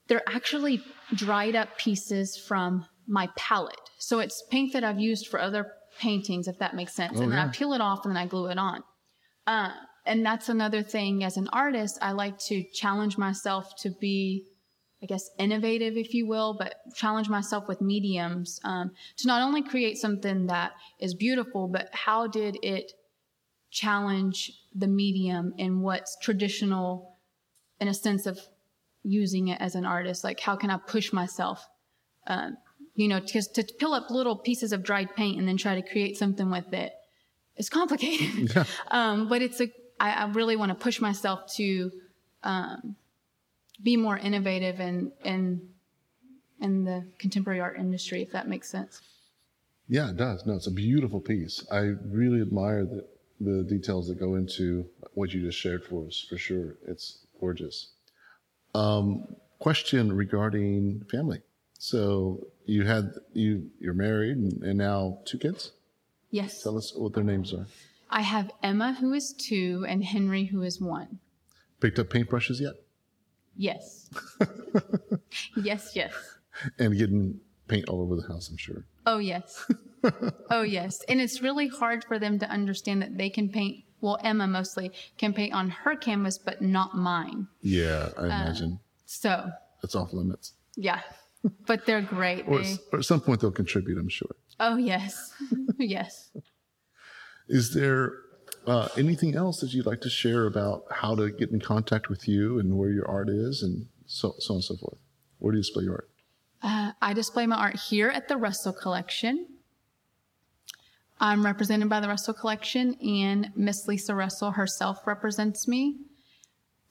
they're 0.06 0.28
actually 0.28 0.82
dried 1.14 1.56
up 1.56 1.76
pieces 1.76 2.36
from 2.36 2.86
my 3.06 3.28
palette. 3.36 3.80
So 3.98 4.20
it's 4.20 4.44
paint 4.50 4.72
that 4.74 4.84
I've 4.84 5.00
used 5.00 5.26
for 5.26 5.40
other 5.40 5.72
paintings, 5.98 6.46
if 6.46 6.58
that 6.58 6.76
makes 6.76 6.94
sense. 6.94 7.18
Oh, 7.18 7.22
and 7.22 7.32
then 7.32 7.38
I 7.38 7.48
peel 7.48 7.72
it 7.72 7.80
off 7.80 8.04
and 8.04 8.14
then 8.14 8.22
I 8.22 8.26
glue 8.26 8.46
it 8.46 8.58
on. 8.58 8.82
Uh, 9.46 9.70
and 10.06 10.24
that's 10.24 10.48
another 10.48 10.82
thing 10.82 11.24
as 11.24 11.36
an 11.36 11.48
artist, 11.52 11.98
I 12.00 12.12
like 12.12 12.38
to 12.46 12.62
challenge 12.72 13.18
myself 13.18 13.74
to 13.80 13.90
be, 13.90 14.46
I 15.02 15.06
guess, 15.06 15.30
innovative, 15.38 15.96
if 15.96 16.12
you 16.12 16.26
will, 16.26 16.54
but 16.54 16.74
challenge 16.94 17.28
myself 17.28 17.68
with 17.68 17.80
mediums 17.80 18.60
um, 18.64 18.90
to 19.18 19.28
not 19.28 19.42
only 19.42 19.62
create 19.62 19.96
something 19.96 20.46
that 20.46 20.72
is 20.98 21.14
beautiful, 21.14 21.68
but 21.68 21.88
how 21.92 22.26
did 22.26 22.58
it 22.62 22.92
challenge 23.70 24.52
the 24.74 24.88
medium 24.88 25.54
and 25.58 25.82
what's 25.82 26.16
traditional 26.20 27.16
in 27.80 27.86
a 27.86 27.94
sense 27.94 28.26
of 28.26 28.40
using 29.04 29.48
it 29.48 29.60
as 29.60 29.76
an 29.76 29.86
artist? 29.86 30.24
Like, 30.24 30.40
how 30.40 30.56
can 30.56 30.70
I 30.70 30.78
push 30.78 31.12
myself? 31.12 31.68
Um, 32.26 32.56
you 32.94 33.06
know, 33.06 33.20
to, 33.20 33.42
to 33.42 33.62
peel 33.78 33.92
up 33.92 34.10
little 34.10 34.34
pieces 34.34 34.72
of 34.72 34.82
dried 34.82 35.14
paint 35.14 35.38
and 35.38 35.46
then 35.46 35.56
try 35.56 35.80
to 35.80 35.88
create 35.88 36.16
something 36.16 36.50
with 36.50 36.72
it 36.72 36.92
it's 37.58 37.68
complicated. 37.68 38.54
Yeah. 38.54 38.64
Um, 38.90 39.28
but 39.28 39.42
it's 39.42 39.60
a, 39.60 39.70
I, 40.00 40.12
I 40.12 40.28
really 40.28 40.56
want 40.56 40.70
to 40.70 40.74
push 40.74 41.00
myself 41.00 41.52
to 41.56 41.90
um, 42.42 42.96
be 43.82 43.96
more 43.96 44.18
innovative 44.18 44.80
in, 44.80 45.12
in, 45.24 45.68
in 46.60 46.84
the 46.84 47.06
contemporary 47.18 47.60
art 47.60 47.78
industry, 47.78 48.22
if 48.22 48.32
that 48.32 48.48
makes 48.48 48.68
sense. 48.68 49.00
Yeah, 49.88 50.10
it 50.10 50.16
does. 50.16 50.44
No, 50.44 50.54
it's 50.54 50.66
a 50.66 50.72
beautiful 50.72 51.20
piece. 51.20 51.66
I 51.70 51.94
really 52.04 52.40
admire 52.42 52.84
the, 52.84 53.06
the 53.40 53.62
details 53.62 54.08
that 54.08 54.18
go 54.18 54.34
into 54.34 54.86
what 55.14 55.32
you 55.32 55.40
just 55.40 55.58
shared 55.58 55.84
for 55.84 56.06
us, 56.06 56.26
for 56.28 56.36
sure. 56.36 56.76
It's 56.86 57.26
gorgeous. 57.40 57.92
Um, 58.74 59.24
question 59.58 60.12
regarding 60.12 61.04
family. 61.10 61.40
So 61.78 62.48
you 62.66 62.84
had 62.84 63.12
you 63.32 63.70
you're 63.78 63.94
married 63.94 64.36
and, 64.36 64.62
and 64.62 64.78
now 64.78 65.20
two 65.24 65.38
kids. 65.38 65.72
Yes. 66.30 66.62
Tell 66.62 66.76
us 66.76 66.92
what 66.94 67.14
their 67.14 67.24
names 67.24 67.54
are. 67.54 67.66
I 68.10 68.22
have 68.22 68.50
Emma, 68.62 68.96
who 69.00 69.12
is 69.12 69.32
two, 69.32 69.84
and 69.88 70.04
Henry, 70.04 70.46
who 70.46 70.62
is 70.62 70.80
one. 70.80 71.20
Picked 71.80 71.98
up 71.98 72.08
paintbrushes 72.08 72.60
yet? 72.60 72.74
Yes. 73.58 74.08
yes, 75.56 75.94
yes. 75.94 76.14
And 76.78 76.96
getting 76.96 77.40
paint 77.66 77.88
all 77.88 78.00
over 78.00 78.16
the 78.16 78.26
house, 78.26 78.48
I'm 78.48 78.56
sure. 78.56 78.84
Oh 79.04 79.18
yes. 79.18 79.70
oh 80.50 80.62
yes, 80.62 81.02
and 81.08 81.20
it's 81.20 81.42
really 81.42 81.66
hard 81.68 82.04
for 82.04 82.18
them 82.18 82.38
to 82.38 82.46
understand 82.48 83.02
that 83.02 83.18
they 83.18 83.28
can 83.28 83.48
paint. 83.48 83.84
Well, 84.00 84.16
Emma 84.22 84.46
mostly 84.46 84.92
can 85.18 85.32
paint 85.34 85.52
on 85.52 85.70
her 85.70 85.96
canvas, 85.96 86.38
but 86.38 86.62
not 86.62 86.94
mine. 86.96 87.48
Yeah, 87.62 88.10
I 88.16 88.20
uh, 88.20 88.24
imagine. 88.26 88.78
So 89.06 89.50
it's 89.82 89.96
off 89.96 90.12
limits. 90.12 90.52
yeah, 90.76 91.00
but 91.66 91.84
they're 91.84 92.00
great. 92.02 92.44
Or, 92.46 92.60
They, 92.60 92.76
or 92.92 93.00
at 93.00 93.04
some 93.04 93.20
point 93.20 93.40
they'll 93.40 93.50
contribute, 93.50 93.98
I'm 93.98 94.08
sure. 94.08 94.36
oh 94.60 94.76
yes, 94.76 95.34
yes. 95.78 96.30
Is 97.48 97.74
there 97.74 98.12
uh, 98.68 98.88
anything 98.96 99.34
else 99.34 99.60
that 99.60 99.72
you'd 99.72 99.86
like 99.86 100.00
to 100.02 100.10
share 100.10 100.46
about 100.46 100.84
how 100.90 101.14
to 101.14 101.30
get 101.30 101.50
in 101.50 101.60
contact 101.60 102.08
with 102.08 102.28
you 102.28 102.58
and 102.58 102.76
where 102.76 102.90
your 102.90 103.08
art 103.08 103.28
is 103.28 103.62
and 103.62 103.86
so, 104.06 104.34
so 104.38 104.54
on 104.54 104.56
and 104.58 104.64
so 104.64 104.76
forth? 104.76 104.98
Where 105.38 105.52
do 105.52 105.58
you 105.58 105.62
display 105.62 105.84
your 105.84 105.94
art? 105.94 106.10
Uh, 106.62 106.92
I 107.00 107.12
display 107.12 107.46
my 107.46 107.56
art 107.56 107.76
here 107.76 108.08
at 108.08 108.28
the 108.28 108.36
Russell 108.36 108.72
Collection. 108.72 109.46
I'm 111.20 111.44
represented 111.44 111.88
by 111.88 112.00
the 112.00 112.08
Russell 112.08 112.34
Collection, 112.34 112.94
and 112.94 113.50
Miss 113.56 113.88
Lisa 113.88 114.14
Russell 114.14 114.52
herself 114.52 115.06
represents 115.06 115.66
me. 115.66 115.96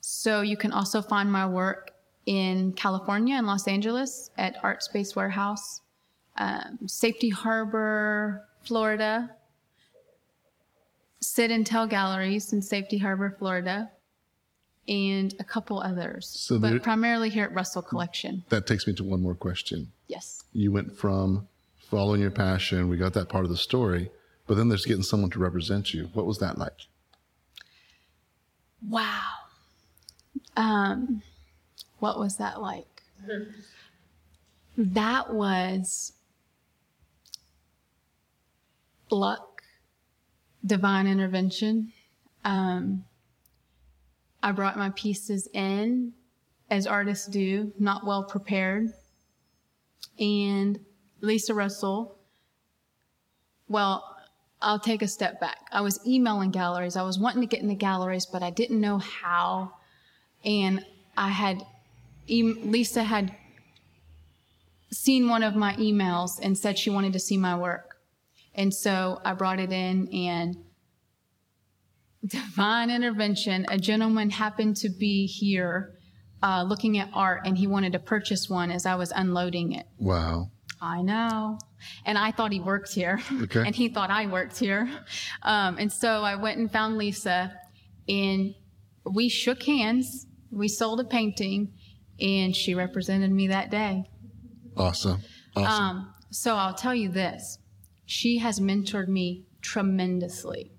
So 0.01 0.41
you 0.41 0.57
can 0.57 0.71
also 0.71 1.01
find 1.01 1.31
my 1.31 1.45
work 1.45 1.91
in 2.25 2.73
California 2.73 3.35
and 3.35 3.47
Los 3.47 3.67
Angeles 3.67 4.31
at 4.37 4.61
Artspace 4.61 5.15
Warehouse, 5.15 5.81
um, 6.37 6.79
Safety 6.87 7.29
Harbor, 7.29 8.45
Florida, 8.63 9.29
Syd 11.19 11.51
Entel 11.51 11.89
Galleries 11.89 12.53
in 12.53 12.61
Safety 12.61 12.97
Harbor, 12.97 13.35
Florida, 13.37 13.89
and 14.87 15.33
a 15.39 15.43
couple 15.43 15.79
others. 15.81 16.27
So 16.27 16.59
but 16.59 16.69
there- 16.69 16.79
primarily 16.79 17.29
here 17.29 17.43
at 17.45 17.53
Russell 17.53 17.81
Collection. 17.81 18.43
That 18.49 18.67
takes 18.67 18.87
me 18.87 18.93
to 18.93 19.03
one 19.03 19.21
more 19.21 19.35
question. 19.35 19.91
Yes. 20.07 20.43
You 20.53 20.71
went 20.71 20.95
from 20.95 21.47
following 21.89 22.21
your 22.21 22.31
passion, 22.31 22.87
we 22.89 22.97
got 22.97 23.13
that 23.13 23.29
part 23.29 23.45
of 23.45 23.49
the 23.49 23.57
story, 23.57 24.11
but 24.45 24.55
then 24.57 24.69
there's 24.69 24.85
getting 24.85 25.03
someone 25.03 25.29
to 25.31 25.39
represent 25.39 25.93
you. 25.93 26.09
What 26.13 26.25
was 26.25 26.37
that 26.39 26.57
like? 26.57 26.87
Wow. 28.87 29.21
Um, 30.55 31.21
what 31.99 32.19
was 32.19 32.37
that 32.37 32.61
like? 32.61 33.03
That 34.79 35.33
was 35.33 36.13
luck, 39.09 39.46
divine 40.67 41.07
intervention. 41.07 41.91
Um, 42.43 43.05
I 44.41 44.51
brought 44.51 44.77
my 44.77 44.91
pieces 44.91 45.47
in 45.53 46.13
as 46.69 46.85
artists 46.85 47.27
do, 47.27 47.71
not 47.79 48.05
well 48.05 48.23
prepared. 48.23 48.93
And 50.19 50.79
Lisa 51.21 51.53
Russell, 51.53 52.17
well, 53.67 54.15
I'll 54.61 54.79
take 54.79 55.01
a 55.01 55.07
step 55.07 55.39
back. 55.39 55.59
I 55.71 55.81
was 55.81 55.99
emailing 56.05 56.51
galleries. 56.51 56.95
I 56.95 57.03
was 57.03 57.19
wanting 57.19 57.41
to 57.41 57.47
get 57.47 57.61
in 57.61 57.67
the 57.67 57.75
galleries, 57.75 58.25
but 58.25 58.41
I 58.43 58.49
didn't 58.49 58.81
know 58.81 58.97
how. 58.97 59.73
And 60.43 60.83
I 61.15 61.29
had, 61.29 61.63
Lisa 62.27 63.03
had 63.03 63.35
seen 64.91 65.29
one 65.29 65.43
of 65.43 65.55
my 65.55 65.73
emails 65.75 66.39
and 66.41 66.57
said 66.57 66.77
she 66.77 66.89
wanted 66.89 67.13
to 67.13 67.19
see 67.19 67.37
my 67.37 67.55
work. 67.57 67.86
And 68.57 68.73
so 68.73 69.21
I 69.23 69.33
brought 69.33 69.59
it 69.59 69.71
in 69.71 70.09
and 70.13 70.57
divine 72.25 72.89
intervention. 72.89 73.65
A 73.69 73.77
gentleman 73.77 74.31
happened 74.31 74.77
to 74.77 74.89
be 74.89 75.27
here 75.27 75.93
uh, 76.43 76.63
looking 76.63 76.97
at 76.97 77.09
art 77.13 77.41
and 77.45 77.57
he 77.57 77.67
wanted 77.67 77.93
to 77.93 77.99
purchase 77.99 78.49
one 78.49 78.71
as 78.71 78.85
I 78.85 78.95
was 78.95 79.11
unloading 79.11 79.73
it. 79.73 79.85
Wow. 79.97 80.51
I 80.81 81.01
know. 81.01 81.57
And 82.05 82.17
I 82.17 82.31
thought 82.31 82.51
he 82.51 82.59
worked 82.59 82.93
here. 82.93 83.19
Okay. 83.43 83.63
and 83.65 83.75
he 83.75 83.89
thought 83.89 84.09
I 84.09 84.27
worked 84.27 84.57
here. 84.57 84.89
Um, 85.43 85.77
and 85.77 85.91
so 85.91 86.23
I 86.23 86.35
went 86.35 86.57
and 86.57 86.71
found 86.71 86.97
Lisa 86.97 87.53
and 88.09 88.55
we 89.05 89.29
shook 89.29 89.63
hands. 89.63 90.25
We 90.51 90.67
sold 90.67 90.99
a 90.99 91.03
painting 91.03 91.73
and 92.19 92.55
she 92.55 92.73
represented 92.73 93.31
me 93.31 93.47
that 93.47 93.69
day. 93.69 94.09
Awesome. 94.75 95.21
Awesome. 95.55 95.83
Um, 95.83 96.13
so 96.31 96.55
I'll 96.55 96.73
tell 96.73 96.95
you 96.95 97.09
this 97.09 97.57
she 98.07 98.37
has 98.37 98.59
mentored 98.59 99.09
me 99.09 99.43
tremendously. 99.61 100.71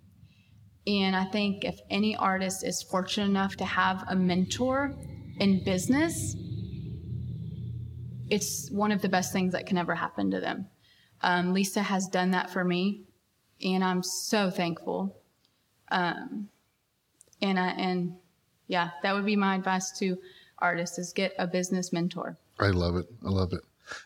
And 0.87 1.15
I 1.15 1.27
think 1.27 1.63
if 1.63 1.79
any 1.91 2.17
artist 2.17 2.65
is 2.65 2.83
fortunate 2.83 3.27
enough 3.27 3.57
to 3.57 3.67
have 3.67 4.03
a 4.09 4.17
mentor 4.17 4.95
in 5.39 5.63
business, 5.63 6.35
it's 8.31 8.71
one 8.71 8.91
of 8.91 9.03
the 9.03 9.11
best 9.11 9.33
things 9.33 9.53
that 9.53 9.67
can 9.67 9.77
ever 9.77 9.95
happen 9.95 10.31
to 10.31 10.41
them. 10.41 10.69
Um, 11.21 11.53
Lisa 11.53 11.83
has 11.83 12.07
done 12.07 12.31
that 12.31 12.49
for 12.51 12.65
me, 12.65 13.03
and 13.63 13.85
I'm 13.85 14.03
so 14.03 14.51
thankful. 14.51 15.21
Um, 15.91 16.49
and 17.43 17.59
I, 17.59 17.69
and 17.73 18.15
yeah, 18.69 18.91
that 19.03 19.15
would 19.15 19.27
be 19.27 19.37
my 19.37 19.55
advice 19.57 19.91
to 19.99 20.17
artists: 20.59 20.99
is 20.99 21.13
get 21.13 21.35
a 21.39 21.47
business 21.47 21.93
mentor. 21.93 22.39
I 22.59 22.69
love 22.69 22.97
it. 22.97 23.07
I 23.23 23.29
love 23.29 23.53
it. 23.53 23.61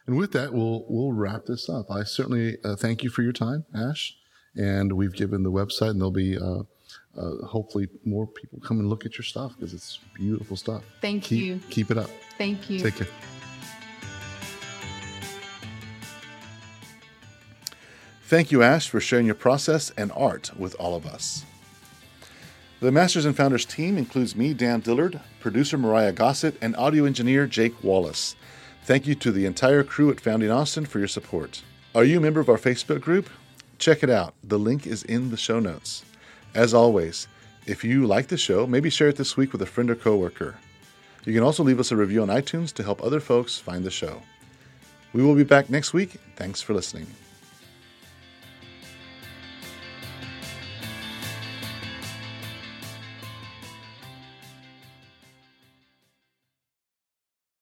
And 0.06 0.16
with 0.16 0.32
that, 0.32 0.52
we'll 0.52 0.84
we'll 0.88 1.12
wrap 1.12 1.46
this 1.46 1.68
up. 1.68 1.90
I 1.90 2.04
certainly 2.04 2.58
uh, 2.64 2.76
thank 2.76 3.02
you 3.02 3.10
for 3.10 3.22
your 3.22 3.32
time, 3.32 3.64
Ash. 3.74 4.16
And 4.54 4.92
we've 4.92 5.14
given 5.14 5.42
the 5.42 5.50
website, 5.50 5.90
and 5.90 6.00
there'll 6.00 6.10
be 6.10 6.36
uh, 6.36 6.62
uh, 7.16 7.46
hopefully 7.46 7.88
more 8.04 8.26
people 8.26 8.60
come 8.60 8.78
and 8.78 8.88
look 8.88 9.06
at 9.06 9.16
your 9.16 9.24
stuff 9.24 9.54
because 9.56 9.72
it's 9.74 9.98
beautiful 10.14 10.56
stuff. 10.56 10.82
Thank 11.00 11.24
keep, 11.24 11.44
you. 11.44 11.60
Keep 11.70 11.90
it 11.90 11.98
up. 11.98 12.10
Thank 12.38 12.68
you. 12.70 12.78
Take 12.80 12.96
care. 12.96 13.08
Thank 18.24 18.50
you, 18.50 18.62
Ash, 18.62 18.88
for 18.88 18.98
sharing 18.98 19.26
your 19.26 19.34
process 19.34 19.92
and 19.98 20.10
art 20.12 20.52
with 20.58 20.74
all 20.78 20.96
of 20.96 21.04
us. 21.04 21.44
The 22.80 22.90
Masters 22.90 23.26
and 23.26 23.36
Founders 23.36 23.66
team 23.66 23.98
includes 23.98 24.34
me, 24.34 24.54
Dan 24.54 24.80
Dillard, 24.80 25.20
producer 25.38 25.76
Mariah 25.76 26.12
Gossett, 26.12 26.56
and 26.62 26.74
audio 26.76 27.04
engineer 27.04 27.46
Jake 27.46 27.84
Wallace. 27.84 28.34
Thank 28.84 29.06
you 29.06 29.14
to 29.14 29.30
the 29.30 29.46
entire 29.46 29.84
crew 29.84 30.10
at 30.10 30.20
Founding 30.20 30.50
Austin 30.50 30.86
for 30.86 30.98
your 30.98 31.06
support. 31.06 31.62
Are 31.94 32.02
you 32.02 32.18
a 32.18 32.20
member 32.20 32.40
of 32.40 32.48
our 32.48 32.58
Facebook 32.58 33.00
group? 33.00 33.30
Check 33.78 34.02
it 34.02 34.10
out. 34.10 34.34
The 34.42 34.58
link 34.58 34.88
is 34.88 35.04
in 35.04 35.30
the 35.30 35.36
show 35.36 35.60
notes. 35.60 36.04
As 36.52 36.74
always, 36.74 37.28
if 37.64 37.84
you 37.84 38.06
like 38.08 38.26
the 38.26 38.36
show, 38.36 38.66
maybe 38.66 38.90
share 38.90 39.08
it 39.08 39.16
this 39.16 39.36
week 39.36 39.52
with 39.52 39.62
a 39.62 39.66
friend 39.66 39.88
or 39.88 39.94
coworker. 39.94 40.56
You 41.24 41.32
can 41.32 41.44
also 41.44 41.62
leave 41.62 41.78
us 41.78 41.92
a 41.92 41.96
review 41.96 42.22
on 42.22 42.28
iTunes 42.28 42.72
to 42.74 42.82
help 42.82 43.00
other 43.04 43.20
folks 43.20 43.56
find 43.56 43.84
the 43.84 43.90
show. 43.90 44.20
We 45.12 45.22
will 45.22 45.36
be 45.36 45.44
back 45.44 45.70
next 45.70 45.92
week. 45.92 46.20
Thanks 46.34 46.60
for 46.60 46.74
listening. 46.74 47.06